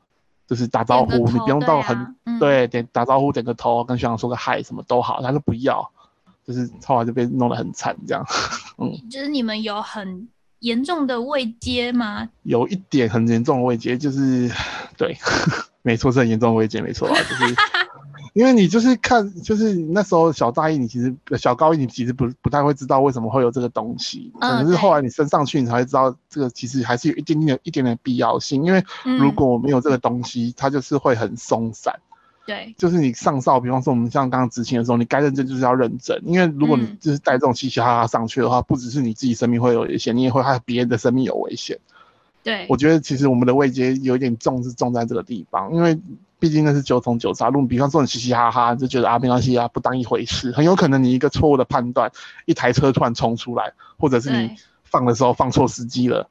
[0.46, 5.90] 就是打招呼，你不用到很对点打招呼点个头，跟学长说个嗨什么都好，他说不要。
[6.48, 8.24] 就是后来就被弄得很惨，这样，
[8.78, 10.26] 嗯，就是你们有很
[10.60, 12.26] 严重的未接吗？
[12.42, 14.50] 有一点很严重的未接，就是，
[14.96, 15.14] 对，
[15.82, 17.54] 没错，是很严重的未接，没错啊，就是，
[18.32, 28.82] 因为你就是看，就是那时候小大一，你其实小高一，你其实不不太会知道为什么会有这个东西，可能是后来你升上去，你才会知道这个其实还是有一点点一点点必要性，因为
[29.18, 31.94] 如果没有这个东西，它就是会很松散。
[32.48, 41.78] 对，就是你上哨，比方说我们像刚刚执勤的时候，你该认真就是要认真，因为如果你就是带这种嘻嘻哈哈上去的话，不只是你自己生命会有危险，你也会害别人的生命有危险。
[42.42, 46.00] 对，我觉得其实我们的位阶有一点重，是重在这个地方，因为
[46.38, 47.50] 毕竟那是九通九查。
[47.50, 52.10] 如果比方说你嘻嘻哈哈就觉得啊没关系啊，不当一回事，很有可能你一个错误的判断，
[52.46, 56.30] 一台车突然冲出来，或者是你放的时候放错时机了，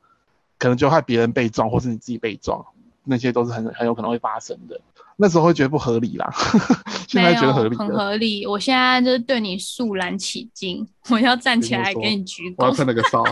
[0.57, 2.65] 可能就害别人被撞，或是你自己被撞，
[3.03, 4.81] 那些都是很很有可能会发生的。
[5.19, 6.31] 那时候会觉得不合理啦，
[7.09, 8.45] 现在觉得合理，很合理。
[8.45, 12.55] 我现在就是对你肃然起敬，我要站起来给你鞠躬。
[12.59, 13.23] 我要喷那个 哨，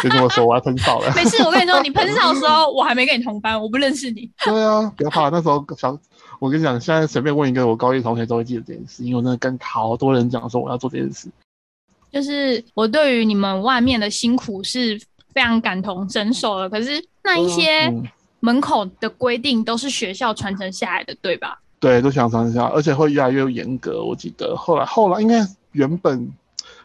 [0.00, 1.12] 别跟我说我要喷哨了。
[1.14, 4.30] 没事，我跟你说，你 喷哨的时候我还没跟你同班，我不认识你。
[4.46, 5.28] 对啊，不要怕。
[5.28, 5.94] 那时候小，
[6.38, 11.28] 我跟你讲，现在随便问一个我高一同学都会记得这件事，因为我真的跟好多人讲说我要做这件事。
[12.10, 14.98] 就是我对于你们外面的辛苦是
[15.34, 17.92] 非常感同身受的，可是那一些。
[18.44, 21.58] 门口的规定都是学校传承下来的，对吧？
[21.80, 24.04] 对，都想传承下来，而且会越来越严格。
[24.04, 26.30] 我记得后来，后来应该原本，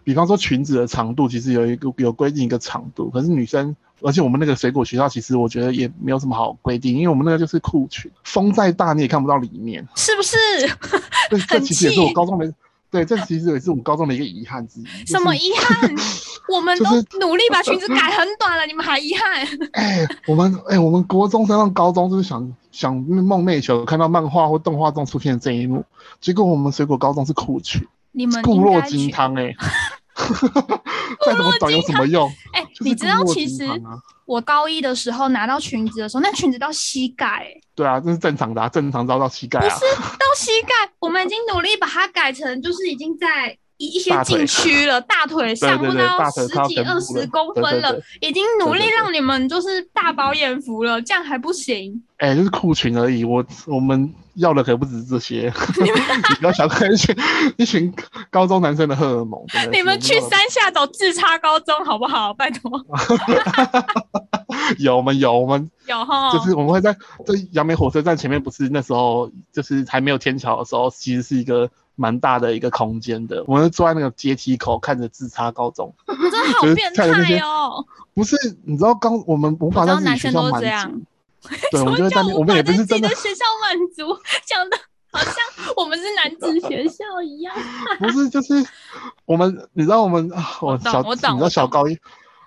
[0.06, 3.10] 比方说裙子的长度，其实有一个有规定一个长度。
[3.10, 10.38] 可是女生，而且我们那个水果学校，其实我觉得也没有什么好规定，因为我们那个就是裤裙，风再大你也看不到里面，是不是？
[11.30, 12.50] 对这其实也是我高中没。
[12.92, 14.86] 对，这其实也是我们高中的一个遗憾之一。
[15.06, 15.96] 什么遗憾？
[16.48, 16.86] 我们都
[17.20, 19.46] 努力把裙子改很短了，你们还遗憾？
[19.74, 25.86] 哎，我们哎，我们国中升上高中就是想想梦寐以求看到漫画或动画中出现的这一幕，
[26.20, 29.54] 结果我们水果高中是裤裙，你们固若金汤哎。
[31.26, 32.30] 再怎么短有什么用？
[32.54, 33.66] 哎，你知道其实
[34.26, 37.48] 我高一的时候拿到裙子的时候，那裙子到膝盖。
[37.76, 39.64] 对啊，这是正常的，啊，正常到到膝盖啊。
[39.64, 52.04] 不是到膝盖， 我们已经努力把它改成，就是已经在一一些禁区了， 大腿上不到十几二十公分了，已经努力让你们就是大饱眼福了，这样还不行？
[52.18, 54.14] 哎，就是裤裙而已，我我们。
[54.36, 55.52] 要的可不止这些，
[55.84, 55.92] 你
[56.40, 57.14] 不要小看一群
[57.58, 57.94] 一群
[58.30, 59.38] 高中男生的荷尔蒙。
[59.70, 62.34] 你们去山下找自差高中好不好？
[62.34, 62.72] 拜托。
[64.80, 73.44] 有我们有我们有哈，就是我们会在在杨梅火车站前面，不是那时候就是还没有天桥的时候，其实是一个蛮大的一个空间的。
[73.46, 77.06] 我们坐在那个阶梯口，看着自差高中， 真的好变态
[77.40, 77.86] 哦！
[78.14, 81.06] 不是，你知道刚我们无法在自己学校满足。
[81.72, 84.78] 对，我觉得在 我们也不是真的学校满足，讲的
[85.12, 85.36] 好像
[85.76, 87.54] 我们是男子学校一样。
[88.00, 88.54] 不是，就是
[89.26, 90.30] 我们，你知道我们，
[90.62, 91.98] 我小，你知道小高一，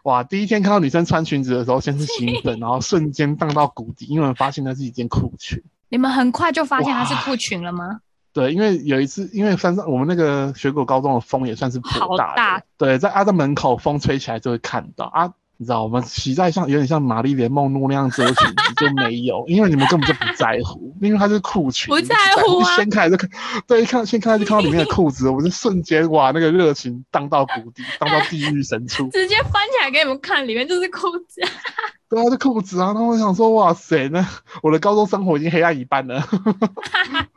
[0.05, 5.63] 哇，第一天看到女生穿裙子的时候，先是兴奋，然后瞬间荡到谷底，因为发现那是一件裤裙。
[5.89, 8.01] 你们很快就发现它是裤裙了吗？
[8.33, 15.33] 对，因为有一次，因为山上我们那个水果高中的风也算是颇大的，对，在阿的门口风吹起来就会看到啊。
[15.59, 23.31] 你知道，我们期待像有点像玛丽莲梦露那样子的裙子就没有，因为你们根本就不在乎，因为它是裤裙，不在乎啊一掀开就看，
[23.69, 29.09] 对，一看掀开就看到里面的裤子，我就瞬间哇，那个热情荡到谷底，荡到地狱深处。
[29.11, 31.41] 直接翻起来给你们看，里面就是裤子。
[32.11, 34.27] 对啊，这裤子啊，然后我想说，哇塞，那
[34.65, 36.21] 我的高中生活已经黑暗一半了。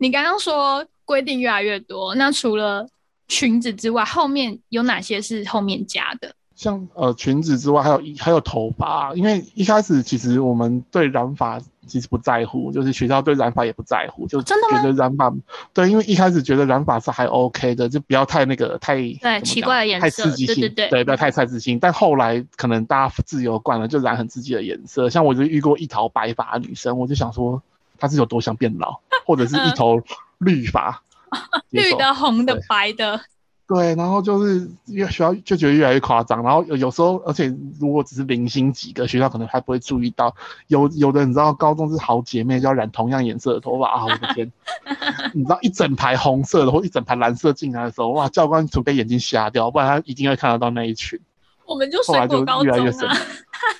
[0.00, 2.86] 你刚刚说规定越来越多，那除了
[3.28, 6.34] 裙子之外，后面有哪些是后面加的？
[6.54, 11.58] 像呃裙子之外，还有一还有头发，因为一开始其实我们对染发
[11.88, 15.32] 其实不在乎，就是学校对染发也不在乎，就真的吗觉得染发
[15.72, 21.80] 对，因为一开始觉得染发是还 OK 的，就不要太那个太对奇怪的颜色太色刺激性，对对对不要太刺激性。
[21.80, 27.60] 但后来可能大家自由惯了，就染很刺激的颜色，像我就遇过一头白发女生，我就想说
[28.02, 30.02] 她是有多想变老， 或者是一头
[30.38, 31.00] 绿发，
[31.70, 33.20] 绿的、红的、白的，
[33.68, 37.46] 对，然后就是越学校就觉得越来越夸张，然后有有时候，而且
[37.78, 40.34] 如果只是零星几个学校，可能还不会注意到。
[40.66, 44.04] 有有的你知道，高中是好姐妹就要染同样颜色的头发啊！
[44.04, 44.50] 我的天，
[45.32, 51.20] 你知道一整排红色的或一整排蓝色进来的时候，哇，教官除非眼睛瞎掉，不然他一定会看得到那一群。
[51.66, 53.08] 我们就后来就越来越深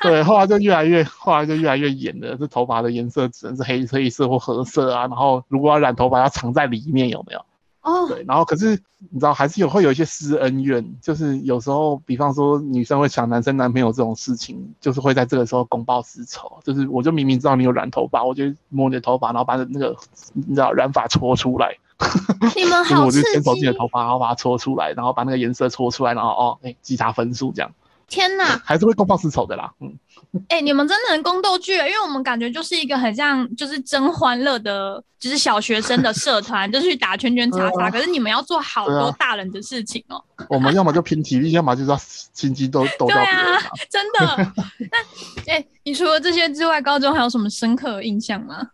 [0.00, 2.36] 对，后来就越来越，后来就越来越严了。
[2.36, 7.44] 这头发的颜色只能是黑黑色或褐色啊，然后如果要染头发，要藏在里面，有没有？
[7.82, 8.80] 哦，对，然后可是
[9.10, 16.60] 你知道还是有会有一些私恩怨，就是有时候，比方说女生会抢男生男朋友这种事情，就是会在这个时候公报私仇。
[16.62, 19.96] 就是我就明明知道你有染头发，我就摸你的头发，然后把那个
[20.32, 21.76] 你知道染发搓出来，
[22.56, 23.72] 你们好刺我就牵手自己的！
[23.74, 27.70] 头发，然后把它搓出来，然后把那个颜色搓出来，然后哦，哎、记他分数这样，
[28.08, 29.72] 天哪，还是会公报私仇的啦。
[29.80, 29.96] 嗯，
[30.48, 37.86] 哎、你们真的很宫斗剧欸，因为我们感觉就是一个很像就是真欢乐的，就是小学生的社团，就是去打圈圈叉 叉。
[37.86, 44.52] 啊可是你们要做好多大人的事情哦、我们要么就拼体力，要么就是要心机都斗对到别人、啊，真的。
[44.90, 48.66] 那哎、你除了这些之外，高中还有什么深刻的印象吗？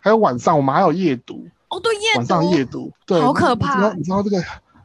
[0.00, 4.36] 还有晚上我们还有夜读，哦，对，夜晚上，夜读，对，好可怕你知道怕你知道这个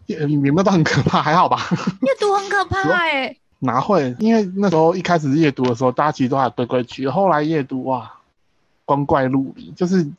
[0.06, 1.22] 夜有没有到很可怕？
[1.22, 1.60] 还好吧。
[2.02, 4.16] 夜读很可怕哎、哪会？
[4.20, 8.10] 因为那时候一开始夜读的时候，大家其实都还规规矩，后来夜读哇，
[8.86, 10.10] 光怪陆离，就是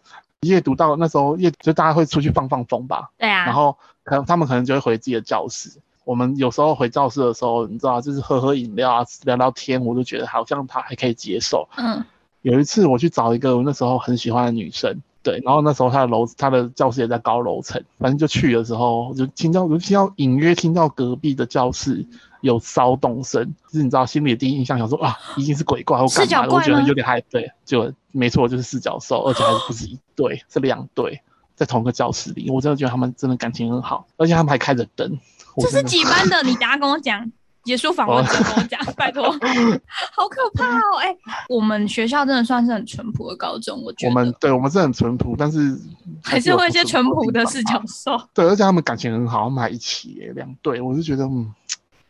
[0.41, 5.71] 夜读到那时候夜，就大家会出去放放风吧，对啊，然后可能他们可能就会回自己的教室。
[6.05, 11.67] 我们有时候回教室的时候，你知道，就是喝喝饮料啊，聊聊天，我就觉得好像他还可以接受。
[11.77, 12.05] 嗯，
[12.43, 22.07] 有一次我去找一个我那时候很喜欢的女生，对，然后那时候他的楼他的教室也在高楼层，反正就去的时候就听到就听到隐约听到隔壁的教室
[22.41, 31.21] 有骚动声，就是你知道心里的第一印象想说啊，一定是鬼怪或干嘛，我觉得有点害，对，就没错，就是四脚兽，而且还不是一对，是两对。
[31.57, 35.19] 在同一个教室里，我真的觉得他们真的感情很好，而且他们还开着灯。
[35.61, 36.41] 这是几班的？
[36.45, 37.33] 你等下跟我讲。
[37.65, 39.25] 结束访问之后跟我讲，拜托，
[40.13, 40.97] 好可怕哦！
[41.03, 41.15] 哎、
[41.49, 45.79] 我们学校真的算是很淳朴的高中，我觉得我们对我们是很淳朴，但是
[46.23, 47.75] 还是会一些淳朴的四事情。
[47.75, 48.21] 角兽。
[48.33, 51.53] 对，而且他们感情很好，他们还一起耶两对，我是觉得嗯，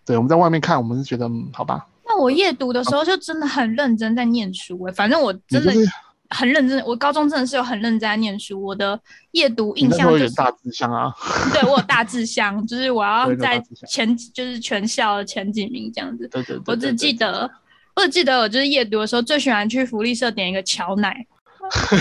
[0.04, 5.90] 对，我们在外面看，我们是觉得嗯，好吧，那我夜读的时候就真的很认真在念书哎、反正我真的就是
[6.30, 8.62] 很认真，我高中真的是有很认真在念书。
[8.62, 9.00] 我的
[9.30, 11.12] 夜读印象就是，大志向啊，
[11.52, 16.28] 对我有大志向，就是我要在前就是全校的前几名这样子。
[16.28, 17.50] 对对对我只记，得，
[17.96, 21.26] 我只记得我就是夜读的时候最喜欢去福利社点一个乔奶，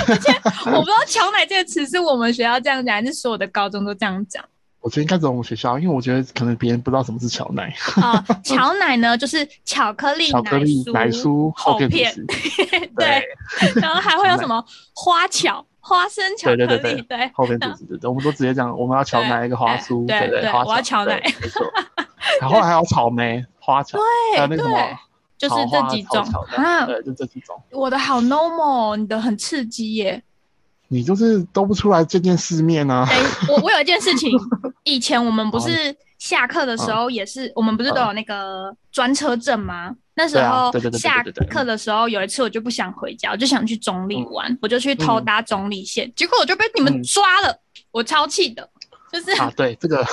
[0.07, 0.34] 而 且
[0.71, 4.43] 我不知道乔奶这个词是我们学校这样讲，还是所有的高中都这样讲
[4.88, 8.23] 我觉得应该走我们学校，因为我觉得可能别人不知道什么是巧奶，啊？
[8.41, 12.15] 巧奶呢，就是巧克力巧克力奶酥厚厚片
[12.95, 13.21] 对，
[13.81, 14.63] 然后还会有什么
[14.95, 21.65] 花巧、花生巧克对对力，对对，厚片主食，对对，我们都直接讲我们要巧奶一个花酥，对对对花我要巧奶没错，
[22.39, 23.99] 然后还有草莓花巧，
[24.38, 24.97] 还有那个什么对，
[25.38, 26.23] 就是这几种
[26.55, 26.85] 啊。
[26.85, 27.61] 对，就这几种。
[27.71, 30.23] 我的好 normal，你的很刺激耶。
[30.89, 33.05] 你就是都不出来见见世面啊！
[33.09, 33.17] 哎，
[33.49, 34.31] 我我有一件事情，
[34.83, 39.95] 以前我们不是下课的时嗯候也是，我们不是都有那个专车证吗？
[40.15, 47.59] 那时候下课的时候，有一次我就不想回家，我就想去中立嗯玩，我就去偷搭中立线，结果我就被你们嗯抓了，
[47.91, 48.67] 我超气的，
[49.11, 50.03] 就是啊，对这个，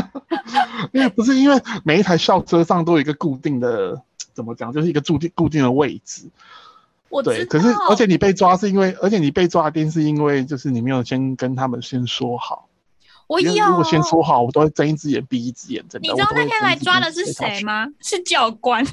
[0.92, 4.02] 因为不是因为每一台校车上都有一个固定的，
[4.34, 6.28] 怎么讲，就是一个固定固定的位置。
[7.24, 12.68] 对，可是而且你被抓是因为，而且你被抓的定是因为就是你没有先跟他们先说好。
[13.26, 13.52] 我有。
[13.52, 16.08] 因为如果先说好，我都会睁一只眼闭一只眼，真的。
[16.08, 17.60] 你知道那天来抓的是谁？
[17.62, 17.86] 吗？
[18.00, 18.84] 是教官，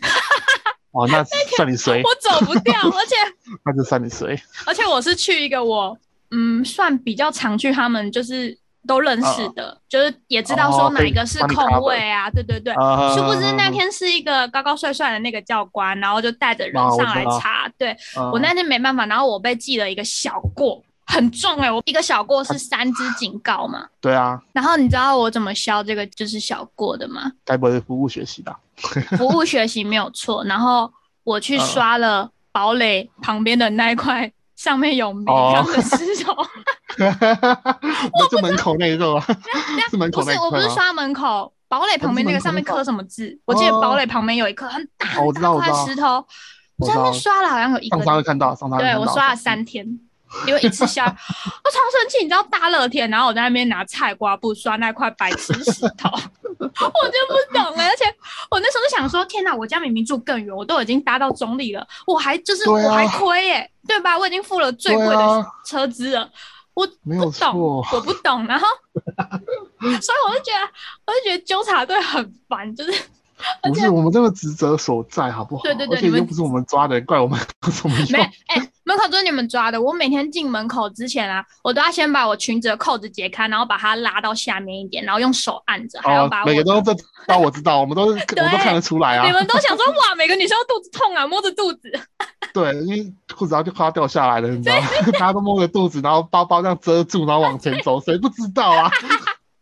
[0.91, 1.23] 哦，那
[1.55, 3.15] 算你谁，我走不掉， 而且
[3.63, 4.39] 那就算你谁。
[4.65, 5.97] 而且我是去一个我
[6.31, 8.57] 嗯算比较常去他们就是
[8.87, 12.73] 都认识的，就是也知道说哪一个是空位啊，对对对。
[13.13, 17.69] 殊不知那天是一个高高帅帅的那个教官，然后就带着人上来查。
[17.77, 17.95] 对
[18.31, 23.85] 我那天没办法，然后我被记了一个小过，很重哎，我一个小过是三支警告嘛。
[24.01, 24.41] 对啊。
[24.53, 27.31] 然后你知道我怎么消这个就是小过的吗？
[27.45, 28.57] 该不会是服务学习吧？
[29.17, 30.43] 服务学习没有错。
[30.45, 30.91] 然后
[31.23, 34.31] 我去刷了堡垒旁边的那一块。
[34.57, 36.33] 上面有名堂的石头，
[38.29, 39.19] 就门口那一个，
[39.89, 43.37] 是门口那不是，我不是刷门口，堡垒旁边那个上面刻什么字？
[43.45, 46.25] 我记得堡垒旁边有一颗很大很大块石头，
[46.77, 48.03] 我在那边刷了好像有一个。
[48.03, 49.85] 上看到，上上对我刷了三天，
[50.47, 56.09] 因为一次下， 我超生气，你知道大热天，然后我在那边拿菜瓜布刷那块白痴石头。
[56.59, 58.03] 我就不懂了，而且
[58.49, 64.17] 我那时候就想说，天哪，我家明明住更远，我都已经搭到中立了，我还就是我还亏耶，对吧？
[64.17, 66.27] 我已经付了最贵的车资了，
[66.85, 66.85] 我
[67.25, 67.59] 不懂，
[67.91, 68.67] 我不懂，然后，
[69.99, 70.69] 所以我就觉得，
[71.05, 72.91] 我就觉得纠察队很烦，就是。
[73.63, 75.63] 不是我们这个职责所在，好不好？
[75.63, 77.39] 对对对，而且又不是我们抓的，怪我们
[77.71, 78.11] 什么用？
[78.11, 79.79] 没，哎，门口都是你们抓的。
[79.81, 86.95] 我每天进门口之前啊，我都要先把我裙子的扣子解开，然后把它拉到下面一点，然后用手按着，还要把每个都这，
[87.27, 89.25] 那 我知道，我们都是，我们都看得出来啊。
[89.25, 91.91] 你们都想说哇，每个女生都肚子痛啊，摸着肚子。
[92.53, 94.87] 对，因为裤子然后就快要掉下来了，你知道吗？
[95.13, 98.89] 大家都摸着肚子，然后包包这样遮住，然后往前走，谁不知道啊？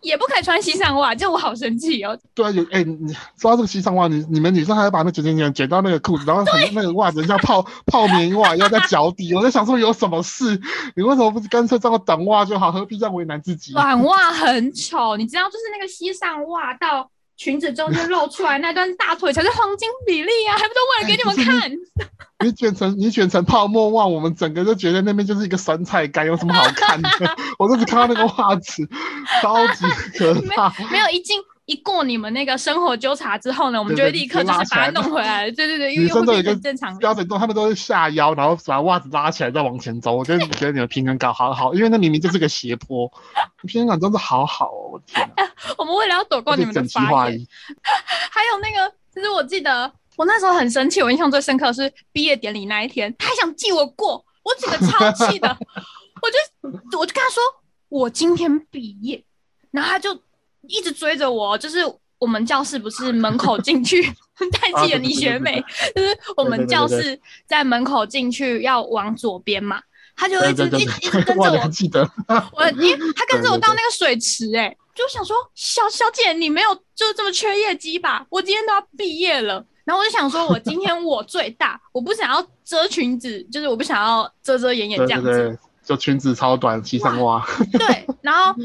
[0.06, 2.18] 也不可以穿西上袜，就我好生气哦。
[2.34, 6.44] 对啊，有哎，你说到这个西上袜，你你们女生还要把那卷卷卷卷到那个裤子，然后
[6.74, 9.34] 那个袜子像泡 泡棉袜，要在脚底。
[9.34, 10.62] 我在想说有什么事？
[10.96, 13.74] 你为什么不是干脆穿个短袜就好，何必这样为难自己？
[13.74, 17.10] 短袜很丑，你知道，就是那个西上袜到。
[17.38, 21.72] 裙子中间露出来那段大腿才是黄金比例啊，还不都为了给你们看？
[22.44, 27.10] 你卷成你卷成泡沫袜，我们整个就觉得那边就是一个酸菜干，有什么好看的？
[27.58, 28.88] 我都只看到那个袜子，
[29.42, 29.86] 超级
[30.18, 30.74] 可怕。
[30.92, 31.40] 没有一进。
[31.66, 35.50] 一过你们那个生活纠察之后呢，我们就会立刻就是把它弄回来。
[35.50, 40.16] 对对对，女生都有一个正常标准动他们都是下腰，然后把袜子拉起来再往前走。
[40.16, 43.12] 我觉得 觉得你们平衡感好好，因为那明明就是个斜坡，
[43.66, 44.92] 平衡感真的好好哦！
[44.94, 45.28] 我天，
[45.78, 47.48] 我们为了要躲过你们的发言，
[48.30, 55.58] 还有那个，就是我记得我那时候很生气，我印象最深刻是毕业典礼那一天，他还想记我过，我整个超气的，
[56.22, 57.42] 我就我就跟他说
[57.90, 59.24] 我今天毕业，
[59.72, 60.16] 然后他就。
[60.68, 61.80] 一直追着我，就是
[62.18, 64.02] 我们教室不是门口进去，
[64.54, 65.64] 太记得你学妹，
[65.96, 69.82] 就是我们教室在门口进去要往左边嘛，
[70.16, 72.10] 他就一直一一直跟 着我，记得
[72.54, 78.26] 我，因为他跟着我到那个水池，哎，就想说小小姐你没有就这么缺业绩吧？
[78.30, 85.58] 我今天都要毕业了，然后我就想说我今天我最大，我不想要遮裙子，就是我不想要遮遮掩掩这样子。
[85.84, 87.46] 就裙子超短，七上袜。
[87.72, 88.56] 对，然后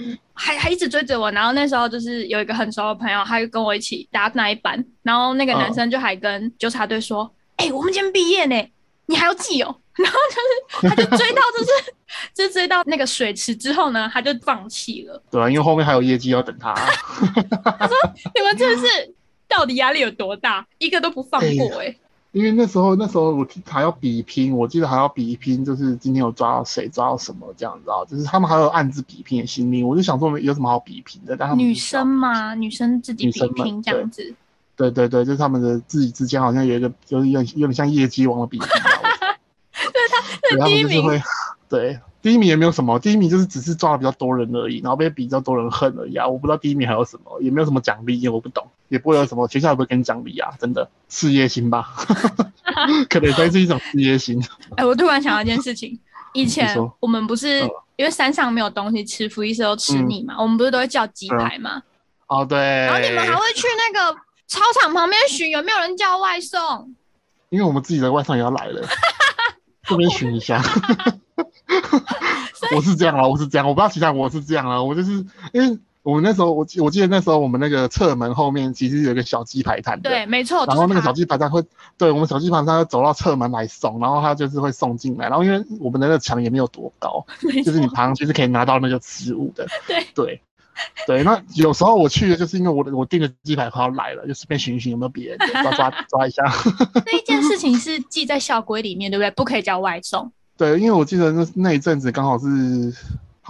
[0.42, 8.56] 还还一直追着我，然后那时候就是有一个很熟的朋友，他就跟我一起搭那一班，然后那个男生就还跟纠察队说：“哎，我们今天毕业呢，
[9.04, 11.94] 你还要记哦。”然后就是他就追到，就是
[12.32, 15.22] 就追到那个水池之后呢，他就放弃了。
[15.30, 16.72] 对啊，因为后面还有业绩要等他。
[16.74, 17.94] 他说
[18.34, 19.14] ：“你们真的是
[19.46, 20.66] 到底压力有多大？
[20.78, 21.94] 一个都不放过哎。”
[22.32, 29.82] 因为那时候，那时候我还要比拼，我记得还要比拼，就是今天有抓到谁，抓到什么这样子啊，就是他们还有暗自比拼的心理。
[29.82, 31.36] 我就想说，有什么好比拼的？
[31.36, 34.34] 但他们女生嘛，女生自己比拼这样子。
[34.76, 38.68] 对对对，就是他们的自己之间好像有一个，就是有有点像业绩王的比拼。
[40.50, 41.20] 对他，第一名。
[41.68, 41.98] 对。
[42.22, 46.26] 第一名也没有什么，第一名就是只是抓的比较多人而已，然后被比较多人恨而已啊！
[46.26, 50.50] 我不知道第一名还有什么，也没有什么奖励，我不懂，也不会有什么学校也不会给你奖励啊！
[50.60, 51.94] 真的事业心吧，
[53.08, 54.42] 可能算是一种事业心。
[54.76, 55.98] 哎，我突然想到一件事情，
[56.34, 57.60] 以前我们不是
[57.96, 61.82] 因为山上没有东西吃，福利社都吃腻嘛，我们不是都会叫鸡排吗？
[62.26, 62.58] 哦，对。
[62.58, 64.14] 然后你们还会去那个
[64.46, 66.94] 操场旁边寻有没有人叫外送？
[67.48, 68.86] 因为我们自己的外送也要来了，
[69.90, 70.62] 这边寻一下。
[72.74, 75.10] 我是这样啊，我是这样，我不知道其他我是这样啊，我就是
[75.52, 80.64] 因为我们那时候，我我记得那时候我们那个侧门后面其实有一个小鸡排摊，对，没错。
[80.66, 81.62] 然后那个小鸡排摊会，
[81.98, 87.24] 对我们小鸡排摊会走到侧门来送，然后他就是会送进来，然后因为我们的那个墙也没有多高，
[87.64, 90.40] 就是你爬上去是可以拿到那个食物的，对对
[91.06, 91.22] 对。
[91.22, 96.42] 那有时候我去的就是因为我我订的鸡排快要来了，就随便寻一寻有没有别人抓抓抓一下。
[97.06, 99.30] 那一件事情是记在校规里面，对不对？
[99.32, 100.30] 不可以叫外送。
[100.56, 102.46] 对，因为我记得那那一阵子刚好是，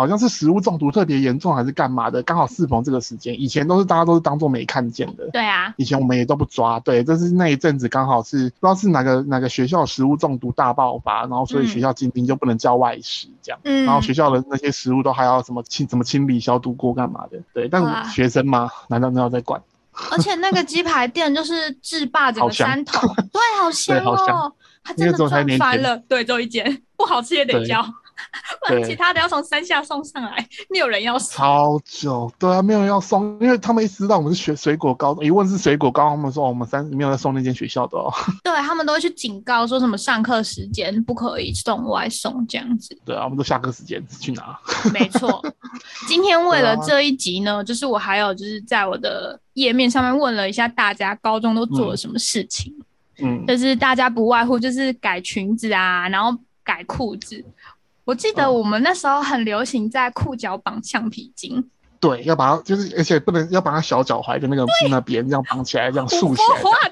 [0.00, 3.38] 好像是食物中毒特别严重还是干嘛的，刚好适逢这个时间。
[3.38, 5.28] 以前都是大家都是当做没看见的。
[5.30, 6.80] 对啊，以前我们也都不抓。
[6.80, 13.60] 对，这是那一阵子刚好是不知道是哪个哪个学校食物中毒大爆发，然后所以学校禁令就不能叫外食这样。
[13.64, 17.38] 嗯，然后学校的那些食物都还要什么清怎么清理消毒过干嘛的。
[17.52, 19.62] 对，但学生嘛，难道都要在管？
[20.10, 24.50] 而且那个鸡排店就是制霸整个山头，对，好 香哦，
[24.82, 25.28] 他真的赚
[25.58, 25.98] 翻了。
[26.08, 27.84] 对，就一间不好吃也得叫。
[28.86, 31.36] 其他的要从山下送上来，没有人要送。
[31.36, 38.12] 超久，对啊，没有人要送，因为他们一知道我们是学水果高中，一问是水果高中，他们说我们三没有在送那间学校的哦。
[38.44, 42.96] 对他们都会去警告，说什么上课时间不可以送外送这样子。
[43.04, 44.58] 对啊，我们都下课时间去拿。
[44.92, 45.42] 没错，
[46.06, 52.72] 今天为了这一集呢，就是我还有就是在我的页面上面问了一下大家高中都做了什么事情，
[53.22, 57.44] 嗯，就是大家不外乎就是改裙子啊，然后改裤子。
[58.04, 61.70] 我记得我们那时候很流行在裤脚绑橡皮筋，
[62.00, 66.90] 对，要把它就是，而且不能要把它小脚踝的那个那边这样绑起来，这样竖起来。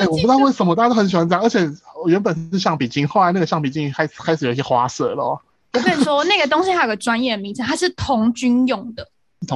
[0.00, 1.70] 哎，我不知道为什么大家都很喜欢这样，而且
[2.06, 5.40] 原本是橡皮筋，后来那个橡皮筋开始开始有一些花色了。
[5.72, 9.06] 我跟你说，那个东西还有个专业名称，它是童军用的，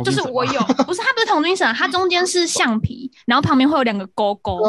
[0.05, 4.61] 就是我有，不是它不是童军绳，它中间是橡皮，然后旁边会有两个勾勾。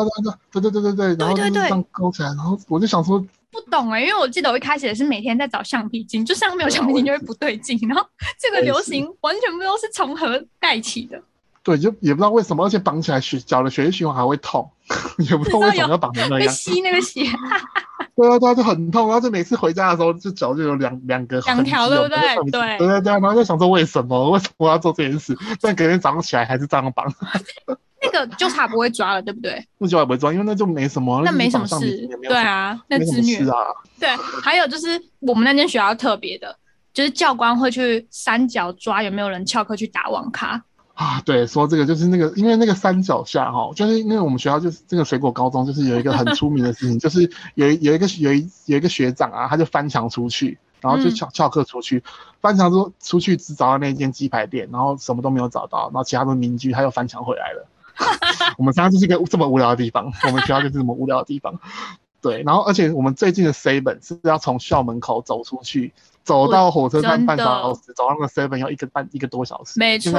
[0.51, 3.23] 对对对对对对，然后这样勾起来，然后我就想说。
[3.55, 8.05] 不懂哎，因为我记得我一开始也是每天在找橡皮筋，就上面有橡皮筋就会不对劲，然后
[8.39, 11.21] 这个流行完全不知道是从何带起的。
[11.63, 14.69] 对，就也不知道为什么，而且绑起来血脚的血液循环还会痛，
[15.17, 16.47] 也不知道为什么要绑成那样。
[16.47, 17.21] 被吸那个血。
[18.15, 22.19] 对啊，对啊，就很痛，然后就每次回家的时候，就脚就有两两个两条，对不对？
[22.51, 24.29] 对对对，然后就想说为什么？
[24.29, 25.35] 为什么要做这件事？
[25.59, 27.05] 但隔天早上起来还是这样绑。
[28.05, 29.65] 那个纠察不会抓了，对不对？
[29.77, 32.07] 不纠察不会抓，因为那就没什么，那没什么事。
[32.23, 33.55] 对啊，那自虐啊。
[33.99, 34.09] 对，
[34.41, 36.57] 还有就是我们那间学校特别的，
[36.93, 41.21] 就是教官会去山脚抓有没有人翘课去打网咖啊。
[41.21, 52.03] 对，说这个就是那个，因为那个山脚下哈，就是因为我们学校就是这个水果高中，就是有一个很出名的事情， 就是有有一个有一有一个学长啊，他就翻墙出去，然后就翘翘课出去，
[52.41, 57.67] 翻墙出出去只找到那间鸡排店，然后什么都没有找到，然后其他的民居他又翻墙回来了。
[58.57, 61.59] 我们家就是一个这么无聊的地方， 我们学校就是这么无聊的地方。
[62.21, 65.93] 对，然后而且我们最近的 seven 是要从校门口走出去，
[66.23, 69.79] 走到火车站半小时，走到那个 seven 要一个半一个多小时。
[69.79, 70.11] 没错，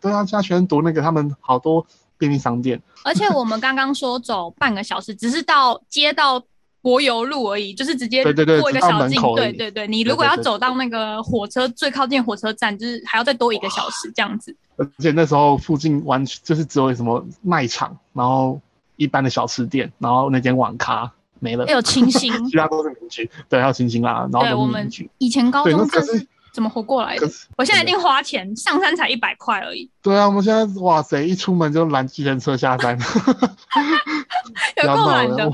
[0.00, 1.84] 对啊，现在学生读那个他们好多
[2.16, 2.80] 便利商店。
[3.04, 6.42] 而且我们刚刚说走半个小时，只是到街道。
[6.88, 9.20] 柏油路而已，就是直接过一个小径。
[9.34, 14.56] 对对对，你如果要走到那个火车最靠近火车站，就是还要再多一个小时这样子。
[14.78, 18.58] 而且那时候附近完全就是只有什么卖场，然后
[18.96, 21.66] 一般的小吃店，然后那间网咖没了。
[21.66, 23.30] 还有清新， 其他都是民居。
[23.50, 24.26] 对，还有清新啦。
[24.32, 27.28] 然后我们以前高中这是怎么活过来的？
[27.58, 29.90] 我现在一定花钱上山才一百块而已。
[30.00, 32.98] 对啊，我们现在哇塞，一出门就拦计程车下山，
[34.82, 35.52] 有够 难的。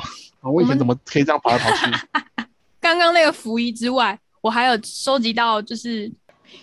[0.50, 1.90] 我以前怎么可以这样跑来跑去？
[2.80, 6.10] 刚刚那个服仪之外，我还有收集到，就是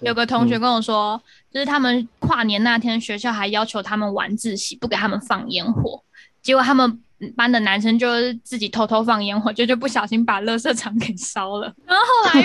[0.01, 1.19] 有个同学跟我说，
[1.51, 5.99] 就是他们跨年那天学校还要求他们晚自习不给他们放烟火，
[6.43, 7.01] 结果他们
[7.35, 11.73] 班的男生就是自己偷偷放烟火，就就不小心把垃圾场给烧了。
[11.87, 12.43] 然后后来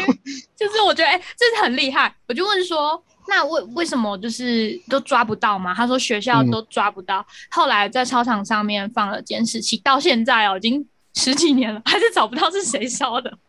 [0.56, 5.74] 就是我觉得哎，这是很厉害，我就问说，那为为什么就是都抓不到嘛？
[5.74, 10.86] 他说学校都抓不到，后来在操场上面放了监视器，到现在哦已经。
[11.16, 13.36] 十几年了，还是找不到是谁烧的。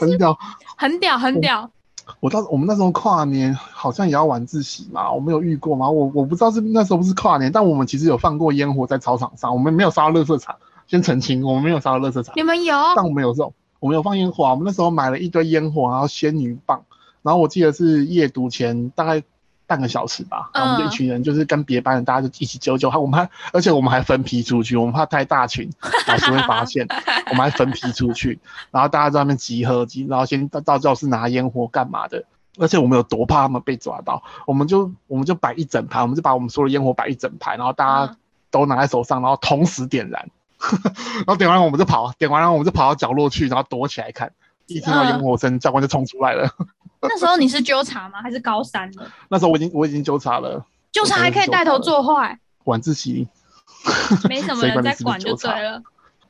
[0.00, 0.38] 很屌，
[0.76, 1.68] 很屌，很屌。
[2.20, 5.90] 我到我们那时候跨年好像也要晚自习嘛，我没有遇过嘛？
[5.90, 10.54] 我我不知道是那时候不是跨年，但我们其实有放过烟火在操场上，我们没有烧到垃圾场。
[10.86, 12.34] 先澄清，我们没有烧到垃圾场。
[12.36, 12.76] 你们有？
[12.96, 14.44] 但我们有这种，我们有放烟火。
[14.44, 16.84] 我们那时候买了一堆烟火，然后仙女棒，
[17.22, 19.22] 然后我记得是夜读前大概。
[19.68, 25.70] 半个小时吧，然后我们就一群人，就是跟别班的大家就一起揪揪，还我们还，而且我们还分批出去，我们怕太大群
[26.06, 26.86] 老师会发现，
[27.30, 28.40] 我们还分批出去，
[28.70, 32.24] 然后大家在那边集合集，然后先到到教室拿烟火干嘛的，
[32.58, 38.16] 而且我们有多怕他们被抓到，我们就我们就摆一整排，我们就把我们所有的烟火摆一整排，然后大家
[38.50, 40.30] 都拿在手上，然后同时点燃，
[41.18, 44.32] 然后点完我们就跑，点完了我们就跑到角落去，然后躲起来看。
[44.66, 46.50] 一听到烟火声，教官就冲出来了。
[47.00, 48.20] 那时候你是纠察吗？
[48.20, 49.08] 还是高三的？
[49.30, 50.64] 那时候我已经我已经纠察了。
[50.90, 52.38] 纠察还可以带头做坏？
[52.64, 53.28] 晚自习，
[54.28, 55.82] 没什么人在管就对了。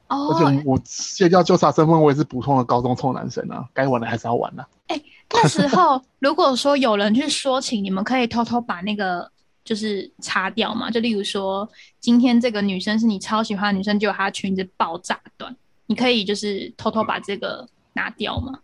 [0.09, 0.35] 哦。
[0.35, 4.67] 而且我卸掉纠察身份，我也是普通的高中臭男生啊，该玩的还是要玩的。
[4.89, 5.01] 哎，
[5.31, 9.31] 那时候如果说有人去说情，你们可以偷偷把那个
[9.65, 10.91] 就是擦掉嘛？
[10.91, 11.69] 就例如说，
[12.01, 15.57] 今天这个女生是你超喜欢的女生，结果她裙子爆炸断，
[15.87, 17.67] 你可以就是偷偷把这个。
[17.95, 18.57] 拿掉吗？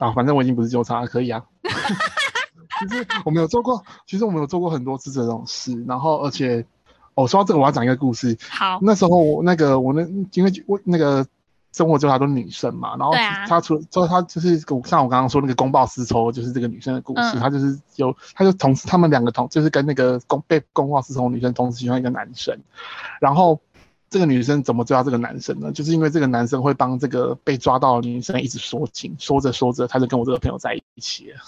[0.00, 1.44] 啊，反正我已经不是纠察了，可以啊。
[2.80, 6.64] 其实我们有做过，其实我们有做过很多次这种事，然后而且，
[7.14, 8.38] 哦，说到这个，我要讲一个故事。
[8.48, 10.00] 好，那时候我那个我那
[10.32, 11.26] 因为我那个
[11.72, 13.12] 生活纠察都是女生嘛，然后
[13.46, 22.58] 她除了就她就是像我刚刚说那个公报私仇，就是这个女生的故事，嗯她就是有她就同时他们两个同就是跟那个公被公报私仇的女生同时喜欢一个男生，
[23.20, 23.60] 然后。
[24.10, 25.70] 这个女生怎么追到这个男生呢？
[25.70, 31.38] 就是因为这个男生会帮这个被抓到的女生一直说情，说着说着，他就跟我这个朋友在一起了。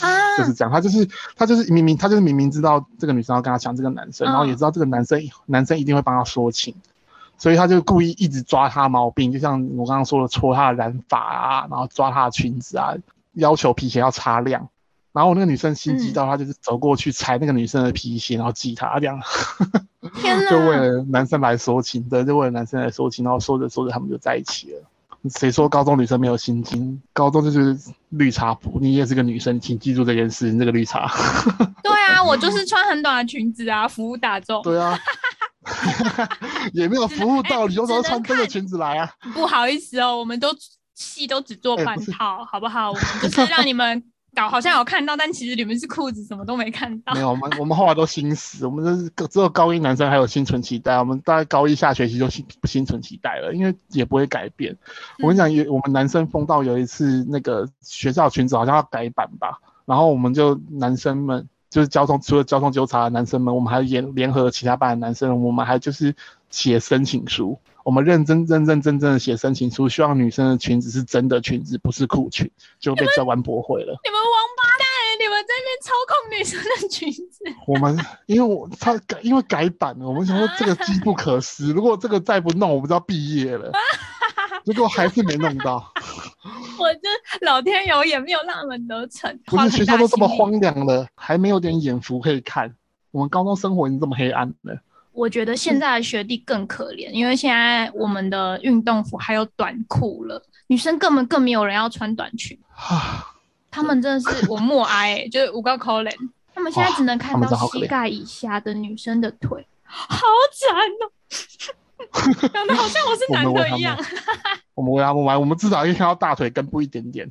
[0.00, 0.08] 啊，
[0.38, 1.06] 就是这样，他就是
[1.36, 6.74] 他就是明明他就是明明知道这个女生要跟他抢这个男生，嗯然后也知道这个男生男生一定会帮他说情，
[7.36, 12.94] 所以他就故意一直抓他毛病，就像我刚刚说的，戳他的染发啊，然后抓他的裙子啊，
[13.34, 14.68] 要求皮鞋要擦亮。
[15.12, 19.18] 然后那个女生心急到，她就是走过去踩那个女生的皮鞋，然后挤她，这样
[20.14, 20.50] 天哪！
[20.50, 24.82] 就为了男生来说情，对，就为了男生来说情，然后说着说着他们就在一起了。
[25.30, 27.00] 谁说高中女生没有心机？
[27.12, 27.76] 高中就是
[28.10, 31.10] 绿茶婊，你也是个女生，请记住这件事，你这个绿茶。
[31.82, 34.62] 对啊，我就是穿很短的裙子啊，服务大众。
[34.62, 34.96] 对啊，
[36.72, 39.10] 也没有服务到，你有时候穿这个裙子来啊。
[39.34, 40.54] 不好意思哦，我们都
[40.94, 42.90] 戏都只做半套，好不好？
[42.90, 44.04] 我们就是让你们
[44.36, 47.20] 搞好像有看到，但其实里面是裤子，什么都没看到没。
[47.20, 54.76] 有，我们我们后来都心死，我们就是只有高一男生还有心存期待，我们大概高一下学期就心不心存期待了，因为也不会改变。
[55.20, 66.14] 我跟你讲，有我们男生疯到有一次那个学校裙子好像要改版吧，然后我们就男生们就是交通除了交通纠察的男生们，我们还联联合其他班的男生，我们还就是
[66.50, 73.96] 写申请书，我们认真认认真真的写申请书，希望女生的裙子是真的裙子，不是裤裙，就被教官驳回了。
[74.02, 74.84] 你们王八蛋，
[75.20, 83.70] 你们在那边操控女生的裙子，我们因为我他改因为改版了，我们想说这个机不可失，如果这个再不弄，我们就要毕业了。
[84.66, 85.76] 结果还是没弄到，
[86.80, 89.38] 我这老天有眼，没有让我们得逞。
[89.46, 92.74] 不是学校都这么荒凉了，还没有点眼福可以看。
[93.12, 94.76] 我们高中生活已经这么黑暗了，
[95.16, 103.34] 我觉得现在的学弟更可怜，因为现在我们的运动服还有短裤了，女生根本更没有人要穿短裙， 啊，
[103.70, 106.14] 他们真的是我默哀、欸，就是五个可怜，
[106.54, 110.18] 他们现在只能看到膝盖以下的女生的腿，好
[110.52, 113.96] 惨哦、 讲的好像我是 男的一样，
[114.74, 117.26] 我们为他们玩，我们至少可以看到大腿根部一点点，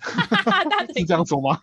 [0.95, 1.59] 是这样说吗？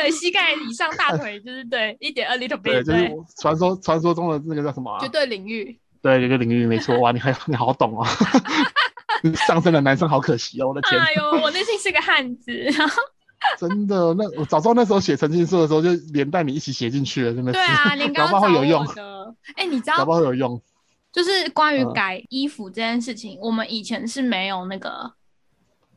[0.00, 5.08] 对膝盖以上大腿就是对一点二 little 对，bit，就是传说传说中的那个叫什么、啊绝？
[5.08, 5.78] 对领域。
[6.02, 8.06] 对，绝对领域没错，哇，你还你好懂哦。
[9.46, 10.98] 上升的男生好可惜哦，我的天！
[10.98, 12.52] 哎呦，我内心是个汉子，
[13.58, 17.58] 真的，那我早知道那时候写陈情书的时候，就连带你一起写进去了，真的是。
[17.58, 20.62] 对啊，连搞刚刚找不好会有用，的，哎、你知搞不道，好会有用。
[21.12, 25.12] 就是关于嗯改衣服这件事情，我们以前是没有那个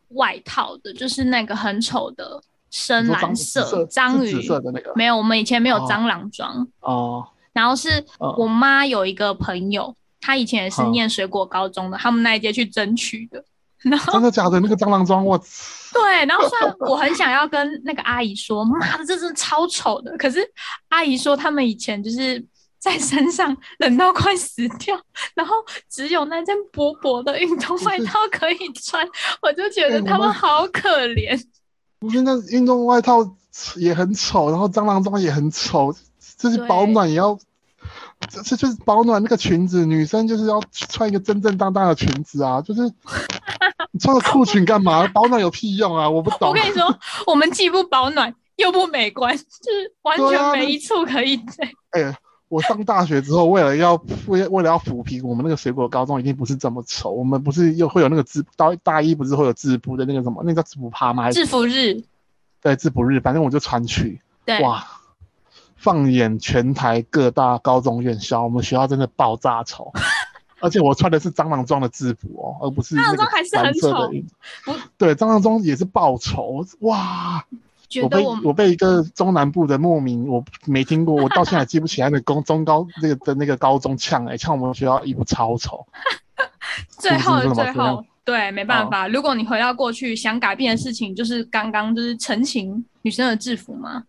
[0.09, 2.41] 外套的，就是那个很丑的
[2.73, 13.45] 深蓝色色章鱼色的那个没有，我们以前没有哦蟑螂装，哦，然后是嗯我妈有一个朋友，她以前也是嗯念水果高中的，他们那一届去争取的。
[13.77, 14.59] 然后真的假的？
[14.59, 15.37] 那个蟑螂装，我
[15.93, 20.39] 对，然后虽然我很想要跟那个阿姨说，妈的，这真的超丑的，可是
[20.87, 22.43] 阿姨说他们以前就是
[22.79, 24.99] 在山上冷到快死掉，
[25.35, 25.53] 然后
[25.87, 29.07] 只有那件薄薄的运动外套可以穿，
[29.43, 31.39] 我就觉得他们好可怜。
[32.03, 33.19] 不是那运动外套
[33.77, 35.95] 也很丑，然后蟑螂装也很丑，
[36.37, 37.39] 就是保暖也要，
[38.29, 42.81] 这这就是保暖那个裙子，女生就是要穿一个正正当当的裙子啊，就是
[43.93, 45.07] 你 穿个裤裙干嘛？
[45.07, 46.09] 保暖有屁用啊？
[46.09, 46.49] 我不懂。
[46.49, 51.73] 我跟你说，我们既不保暖又不美观，就是完全没一处可以对。
[51.91, 52.17] 哎、
[52.53, 53.95] 我上大学之后，为了要
[54.27, 57.09] 为为了要抚平我们那个水果高中，一定不是这么丑。
[57.09, 61.31] 我们不是又会有那个制大大一不是会有制服的那个什么，那个叫制服趴吗？
[61.31, 62.03] 制服日，
[62.61, 63.19] 对制服日？
[63.19, 64.85] 反正我就穿去，对，哇！
[65.75, 69.91] 放眼全台各大高中院校，我们学校真的爆炸丑，
[70.61, 77.43] 而且我穿的是蟑螂装的制服哦，而不是蟑螂那个装还是很丑对，蟑螂装也是爆丑哇！
[78.01, 85.85] 我被觉得我我被一个中南部的莫名我没听过，我到现在记不起来那公中高那个的那个高中呛哎、呛我们学校衣服超丑，
[86.99, 89.07] 最后的最后，对，没办法。
[89.07, 94.03] 如果你回到过去，想改变的事情就是刚刚就是澄清女生的制服嘛。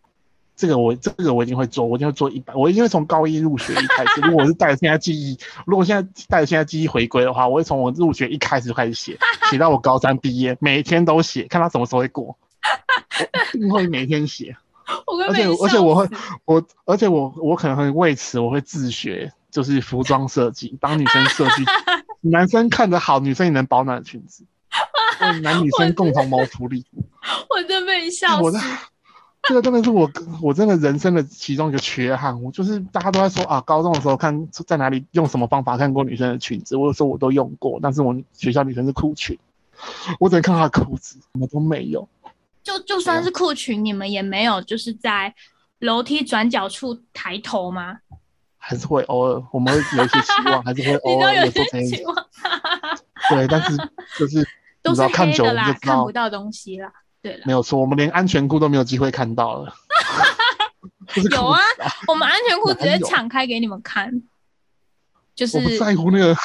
[0.56, 4.20] 这个我这个我一定会做，我一定会做一百，我一定会从高一入学一开始。
[4.20, 9.18] 如果我是带着现在记忆，如果现在带着现在记忆回归的话，我会从我入学一开始就开始写，
[9.50, 12.36] 写到我高三毕业，每天都写，看他什么时候会过，我
[13.52, 14.56] 一定会每天写。
[15.06, 16.06] 我而且而且我会
[16.44, 21.64] 我而且我我可能会为此我会自学，就是服装设计，帮女生设计，
[22.20, 24.44] 男生看着好，女生也能保暖的裙子，
[25.22, 26.84] 为男女生共同谋福利。
[27.48, 28.64] 我真被你笑我死的。
[29.48, 30.10] 这个真的是我
[30.42, 32.42] 我真的人生的其中一个缺憾。
[32.42, 39.38] 我就是大家都在说啊，高中的时候看在哪里用什么方法看过女生的裙子，我有说我都用过，但是我学校女生是裤裙，
[40.18, 42.06] 我只能看她的裤子，什么都没有。
[42.64, 45.32] 就就算是裤裙，你们也没有就是在
[45.80, 47.98] 楼梯转角处抬头吗？
[48.56, 52.02] 还是会偶尔，我们会有一些期望，还是会 偶尔有些期。
[52.06, 52.16] 望，
[53.28, 53.76] 对，但是
[54.18, 54.48] 就是
[54.82, 56.90] 都是看久了就看不到东西啦。
[57.20, 59.74] 对了，没有错，我们连安全裤都没有机会看到了。
[61.30, 61.60] 有啊
[62.08, 64.10] 我们安全裤直接敞开给你们看，
[65.34, 66.36] 就是我不在乎那个，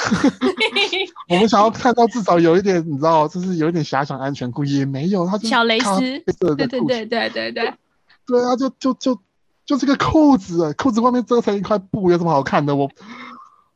[1.29, 5.99] 我们想要看到至少有一点，你知道，就是有一点遐想安全裤也没有，它就是小蕾丝
[6.39, 7.73] 对的裤子，对对对对对，
[8.25, 9.19] 对啊，就就就
[9.65, 12.75] 就这个裤子啊，裤子外面遮成一块布，有什么好看的？
[12.75, 12.89] 我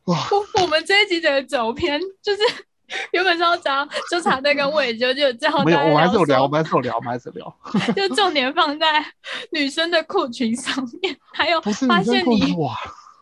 [0.06, 2.42] 哇，我我们这一集的走偏就是
[3.12, 7.56] 原本是要讲纠察队跟魏就，就最后没有，我们还是有聊，我们还是有聊，我们还是有聊。
[7.94, 8.86] 就重点放在
[9.52, 12.74] 女生的裤裙上面，还有发现你哇，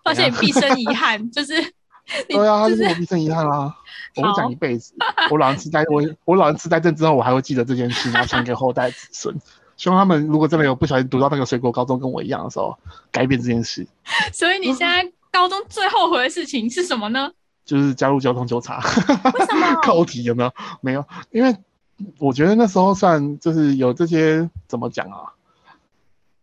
[0.02, 1.66] 发现你毕生遗憾， 就是你
[2.28, 3.74] 对啊，他是我毕生遗憾啦。
[4.16, 4.94] 我会好讲一辈子。
[5.30, 9.34] 我老人痴呆，我我老人痴呆症之后，我还会记得这件事，然后传给后代子孙。
[9.76, 12.78] 希望他们如果真的有不小心读到那个水果高中跟我一样的时候，
[13.10, 13.86] 改变这件事，
[14.32, 17.30] 所以你现在高中最后悔的事情是什么呢？
[17.64, 18.78] 就是加入交通纠察。
[18.78, 19.74] 为什么？
[19.82, 20.52] 扣题有没有？
[20.82, 21.56] 没有，因为
[22.18, 25.32] 我觉得那时候算就是有这些怎么讲啊，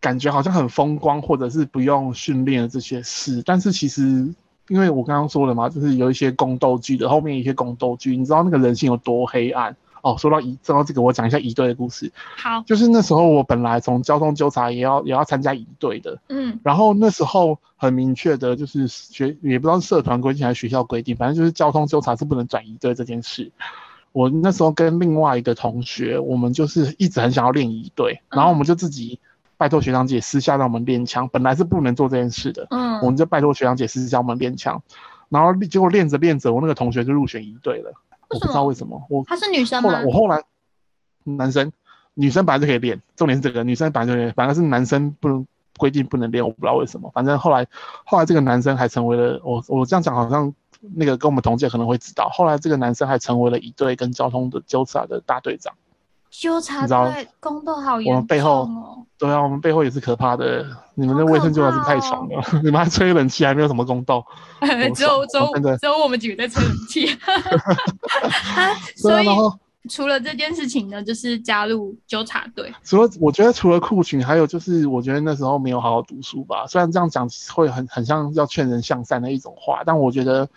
[0.01, 4.34] 感觉好像很风光，或者是不用训练的这些事，但是其实
[4.70, 10.16] 因为我刚刚说了嘛，就是有一些宫斗剧的后面一些宫斗剧，你知道那个人性有多黑暗哦。
[10.18, 23.52] 说到一说到这个，我讲一下一队的故事，好，就是那时候我本来从交通纠察也要也要参加一队的，嗯然后那时候很明确的就是学也不知道是社团规定还是学校规定，反正就是交通纠察是不能转一队这件事。
[24.12, 29.20] 我那时候跟另外一个同学，我们就是一直很想要练一队，然后我们就自己
[29.60, 34.82] 拜托学长姐私下让我们练枪，本来是不能做这件事的，嗯我嗯，们就拜托学长姐私下让我们练枪，
[35.28, 37.91] 然后结果练着练着，我那个同学就入选一队了，
[38.30, 40.05] 我不知道为什么，我她是女生吗后来？
[40.05, 40.41] 我后来
[41.26, 41.70] 男生
[42.14, 45.45] 女生本来就可以练，重点是这个女生本来就可以练，反正是男生不能
[45.78, 47.12] 规定不能练，我不知道为什么。
[47.14, 47.68] 反正后来
[48.05, 50.53] 后来这个男生还成为了我我这样讲好像
[50.95, 55.74] 那个跟我们同届可能会知道，后来这个男生还成为了一队跟交通的纠察的大队长。
[56.30, 59.06] 纠察队宫斗好我严们背后重哦。
[59.18, 60.66] 对啊，我们背后也是可怕的，
[60.96, 64.26] 你们的卫生纠察是太爽了， 你们还吹冷气，还没有什么公道。
[64.96, 67.08] 只有只有只有我们几个在吹冷气。
[68.96, 69.28] 所以
[69.90, 72.74] 除了这件事情呢，就是加入纠察队。
[72.84, 76.66] 除了我觉得除了酷群，还有就是我觉得那时候没有好好读书吧。
[76.68, 80.48] 虽然这样讲会很很像要劝人向善的一种话，但我觉得，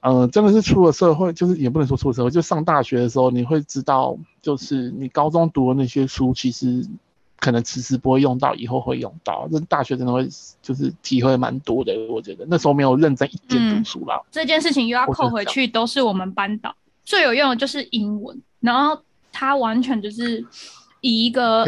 [0.00, 6.86] 呃，真的是出了社会，就是也不能说出了社会，就上大学的时候，你会知道，就是你高中读的那些书，其实
[7.38, 9.46] 可能迟迟不会用到，以后会用到。
[9.52, 10.28] 这大学真的会
[10.62, 11.92] 就是体会蛮多的。
[12.08, 14.20] 我觉得那时候没有认真一点读书啦。
[14.30, 16.74] 这件事情又要扣回去，都是我们班导
[17.04, 20.44] 最有用的就是英文，然后他完全就是
[21.02, 21.64] 以一个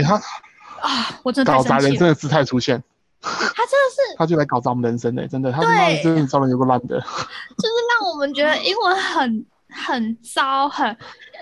[0.81, 2.83] 啊，我真的搞砸人生的姿态出现，
[3.55, 5.63] 他真的是他就来搞砸我们人生的、真的，他
[6.03, 6.99] 真的招人有个烂的。
[7.57, 10.97] 就是让我们觉得英文很很糟，很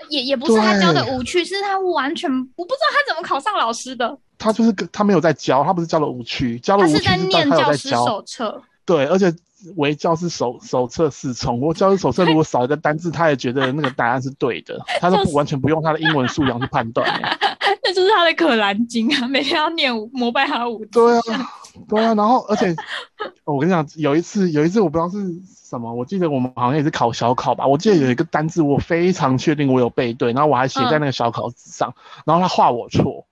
[0.09, 8.61] 也也不是他教的无趣，是他完全我不知道他怎么考上老师的，他就是他没有在教，他不是教了无趣，教了无趣他是在念教师，手册。
[8.85, 9.33] 对，而且
[9.75, 17.50] 为教师手手册四重，我教师手册如果少一个单字，他也觉得那个答案是对的，他都不完全不用他的英文素养去判断、欸。
[17.91, 20.91] 那就是他的可兰经啊，每天要念五膜拜他五次。
[20.91, 21.49] 对啊，
[21.89, 22.73] 对啊，然后而且
[23.43, 31.93] 我跟你讲，有一次有一次我不知道是什么，我记得我们好像也是考小考吧，我记得有一个单字我非常确定我有背对，然后我还写在那个小考纸上，
[32.25, 33.25] 然后他画我错。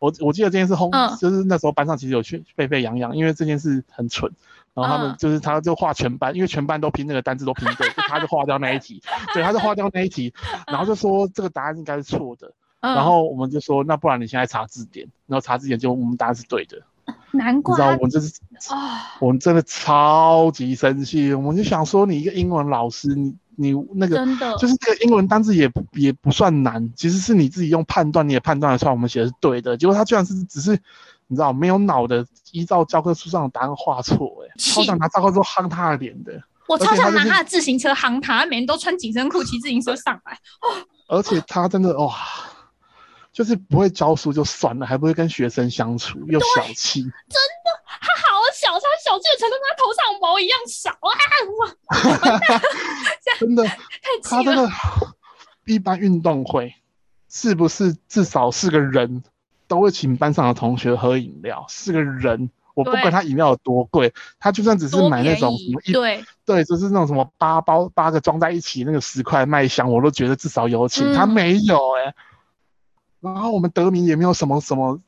[0.00, 4.32] 我我记得这件事轰，嗯就是那时候班上其实有去沸沸扬扬，因为这件事很蠢，
[4.74, 5.16] 然后他们嗯。
[5.16, 9.00] 就是他就画全班，因为全班都拼那个单字都拼对，就他就画掉那一题，
[9.32, 10.34] 对，他就画掉那一题，
[10.66, 12.52] 然后就说这个答案应该是错的，
[12.82, 12.94] 嗯。
[12.94, 16.82] 然后我们就说那不然你现在查字典，然后查字典就我们答案是对的，
[17.32, 18.32] 难怪你知道我们就是
[18.68, 24.56] 啊，我们真的超级生气，我们就想说你一个英文老师，你你那个真的。
[24.56, 30.72] 就是这个英文单字也也不算难，其实是你自己用判断你也判断得出来我们写的是对的，结果他居然是只是
[31.26, 34.72] 你知道没有脑的依照教科书上的答案画错，哎，气。
[34.72, 36.32] 超想拿教科书夯他的脸的，
[36.68, 40.38] 我超想拿他的自行车夯他，他每天都穿紧身裤骑自行车上来。
[41.08, 42.14] 而且他真的哇。
[43.32, 47.02] 就是不会教书就算了，还不会跟学生相处，又小气。
[47.02, 51.10] 真的他好小，他小气的程度跟他头上毛一样少啊！
[51.58, 52.50] 哇，
[53.38, 53.74] 真的， 太
[54.22, 54.42] 气了。
[54.42, 54.70] 他真的
[55.66, 56.74] 一般运动会，
[57.30, 59.22] 是不是至少是个人
[59.68, 61.64] 都会请班上的同学喝饮料？
[61.68, 71.14] 是个人，我不管他饮料有多贵，他就算只是多买那种什么一对对，就是那种什么八包八个装在一起那个十块麦香，我都觉得至少有请。
[71.14, 72.14] 他嗯没有哎、
[73.22, 74.98] 然后我们得名也没有什么什么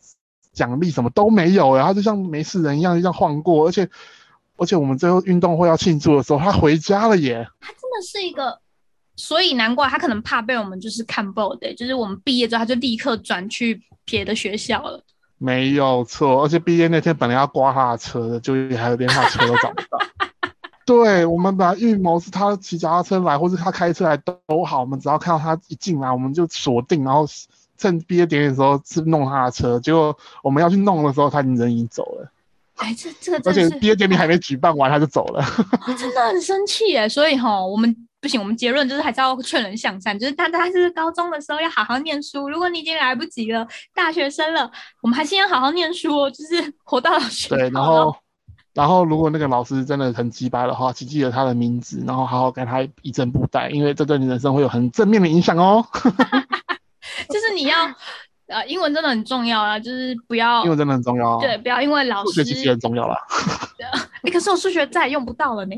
[0.53, 3.89] 奖励，什么都没有然后就像没事人一样，就这样晃过，而且
[4.57, 7.47] 而且我们最后运动会要庆祝的时候，他回家了耶。
[7.61, 8.61] 他真的是一个，
[9.17, 15.03] 所以难怪他可能怕被我们就是看爆的、就是我们毕业之后他就立刻转去别的学校了。
[15.39, 19.99] 没有错，而且毕业那天本来要刮他的车的，就还有连他的车都找不到。
[20.87, 27.27] 对我们本来预谋是他骑脚踏车来，或是他开车来都都好，我们只要看到他一进来，我们就锁定，然后
[27.85, 29.79] 趁毕业典礼的时候去弄他的车。
[29.79, 32.31] 结果我们要去弄的时候，他已经人已经走了，
[32.77, 35.45] 哎，这这个而且真的是毕业典礼还没举办完他就走了。
[35.99, 37.07] 真的很生气耶。
[37.07, 42.49] 所以哈，我们不行，我们结论就是还是要劝人向善，就是他他是高中的时候要好好念书。
[42.49, 44.71] 如果你已经来不及了，大学生了，
[45.03, 48.17] 我们还是要好好念书哦，就是活到老学对，然后
[48.73, 55.87] 然后如果那个老师真的很鸡掰的话，请记得他的名字，然后好好给他一针布袋，因为这对你人生会有很正面的影响哦。
[57.29, 57.93] 就是你要
[58.47, 61.39] 呃，英文真的很重要啊，就是不要英文真的很重要哦。
[61.41, 63.17] 对，不要因为老师数学其实很重要啦。
[64.23, 65.77] 欸可是我数学再也用不到了呢。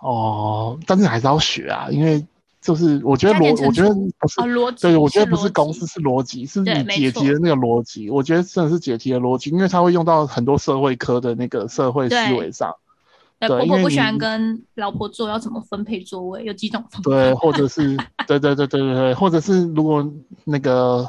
[0.00, 2.24] 哦，但是还是要学啊，因为
[2.60, 8.10] 就是我觉得逻，我觉得不是哦，，逻辑对，我觉得不是公式，是逻辑，是你解题的那个逻辑。
[8.10, 12.74] 我觉得真的是解题的逻辑，因为它会用到很多社会科的那个社会思维上，
[13.48, 16.44] 婆婆不喜欢跟老婆坐，要怎么分配座位？
[16.44, 17.10] 有几种方法？
[17.10, 20.06] 对，或者是 对对对对对对，或者是如果
[20.44, 21.08] 那个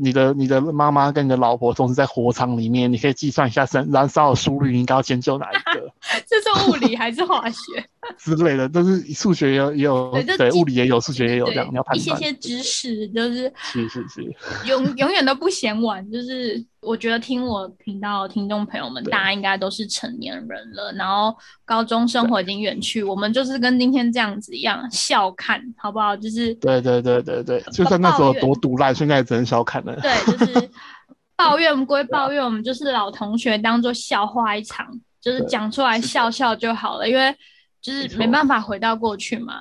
[0.00, 5.90] 你的你的妈妈跟你的老婆同时在火场里面，你可以计算一下燃燃烧的速率，你应该要先救哪一个
[6.26, 7.84] 这是物理还是化学？
[8.18, 8.68] 之类的。
[8.68, 12.14] 都是数学也有也有对物理也有，数学也有这样，你要判一些。
[12.16, 14.36] 些知识就是是是是，
[14.66, 16.10] 永永远都不嫌晚。
[16.10, 26.16] 就是我觉得听我频道的听众朋友们，大家应该都是成年人了，然后高中生活已经远去，我们就是跟今天这样子一样笑看，好不好？
[26.16, 29.98] 就是对对对对对，就算那时候多毒烂，现在也只能笑看了。
[30.00, 30.70] 对，就是
[31.36, 34.86] 抱怨归抱怨，我们就是老同学，当做笑话一场，
[35.20, 37.34] 就是对讲出来笑笑就好了，因为
[37.80, 39.54] 就是没办法回到过去嘛。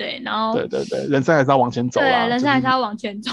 [0.00, 2.26] 对，然后对对对，人生还是要往前走对啊。
[2.26, 3.30] 人生还是要往前走。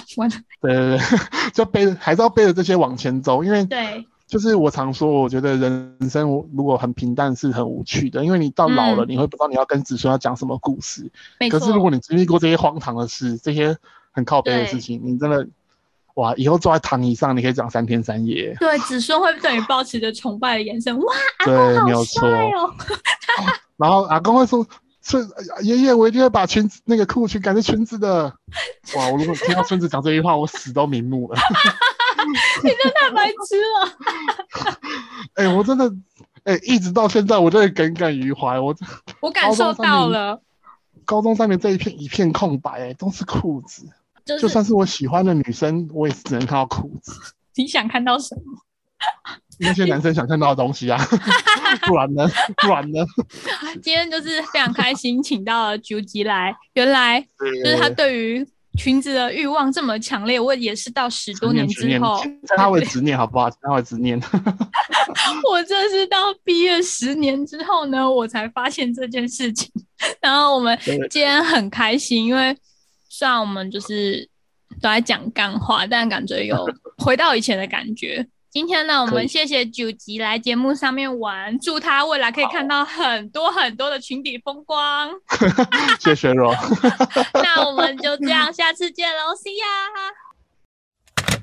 [0.60, 1.00] 对对 对，
[1.56, 11.10] 就背着还是要背着这些往前走，因为对就是我常说，我觉得人生如果很平淡是很无趣的，因为你到老了，嗯你会不知道你要跟子孙要讲什么故事。
[11.40, 13.78] 没可是如果，你经历过这些荒唐的事，这些
[14.12, 15.48] 很靠背的事情，你真的
[16.16, 18.54] 哇，以后坐在躺椅上，你可以讲三天三夜。
[18.60, 21.14] 对子孙会对你抱持着崇拜的眼神，哇，
[21.46, 22.28] 对，好没有错。
[22.28, 22.74] 帅哦！
[23.78, 24.68] 然后阿公会说
[25.10, 25.26] ：“孙
[25.62, 28.26] 爷爷，我一定会把裙子那个裤裙改成裙子的。
[28.98, 31.40] ”哇，我如果听到孙子讲这句话，我死都瞑目了。
[32.62, 34.78] 你真的太白痴了，
[35.36, 35.90] 哎、我真的，
[36.44, 38.60] 哎、一直到现在，我真的耿耿于怀。
[38.60, 38.76] 我
[39.22, 40.42] 我感受到了，
[41.06, 43.88] 高中上面这一片一片空白、哎，都是裤子。
[44.26, 47.14] 就就算是我喜欢的女生，我也只能看到裤子。
[47.56, 48.62] 你想看到什么？
[49.60, 50.98] 那些男生想看到的东西啊，
[51.88, 52.28] 不然呢？
[52.58, 53.06] 不然呢？
[53.82, 57.20] 今天就是非常开心，请到了九吉来，原来
[57.64, 58.48] 就是他对于
[58.78, 62.22] 裙子的欲望这么强烈，我也是到十多年之后，
[62.56, 63.50] 他会执念好不好？
[63.62, 64.22] 他会执念。
[65.50, 69.72] 我这是到毕业十年之后呢，我才发现这件事情。
[70.22, 70.78] 然后我们
[71.10, 72.56] 今天很开心，因为
[73.10, 74.30] 虽然我们就是
[74.80, 76.64] 都在讲干话，但感觉有
[77.00, 78.28] 回到以前的感觉。
[78.58, 85.12] 今天呢，我们谢谢九吉来节目上面玩，祝他未来可以看到很多很多的群体风光。
[86.02, 86.52] 谢谢若。
[87.44, 91.38] 那我们就这样，下次见喽， See ya！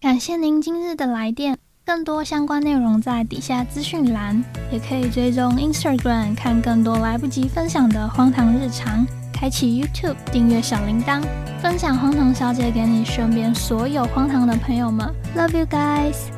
[0.00, 4.42] 感谢您今日的来电，更多相关内容在底下资讯栏，
[4.72, 9.06] 也可以追踪 Instagram 看更多来不及分享的荒唐日常，
[9.40, 11.22] 开启 YouTube 订阅小铃铛，
[11.62, 16.37] 分享荒唐小姐给你身边所有荒唐的朋友们，Love you guys！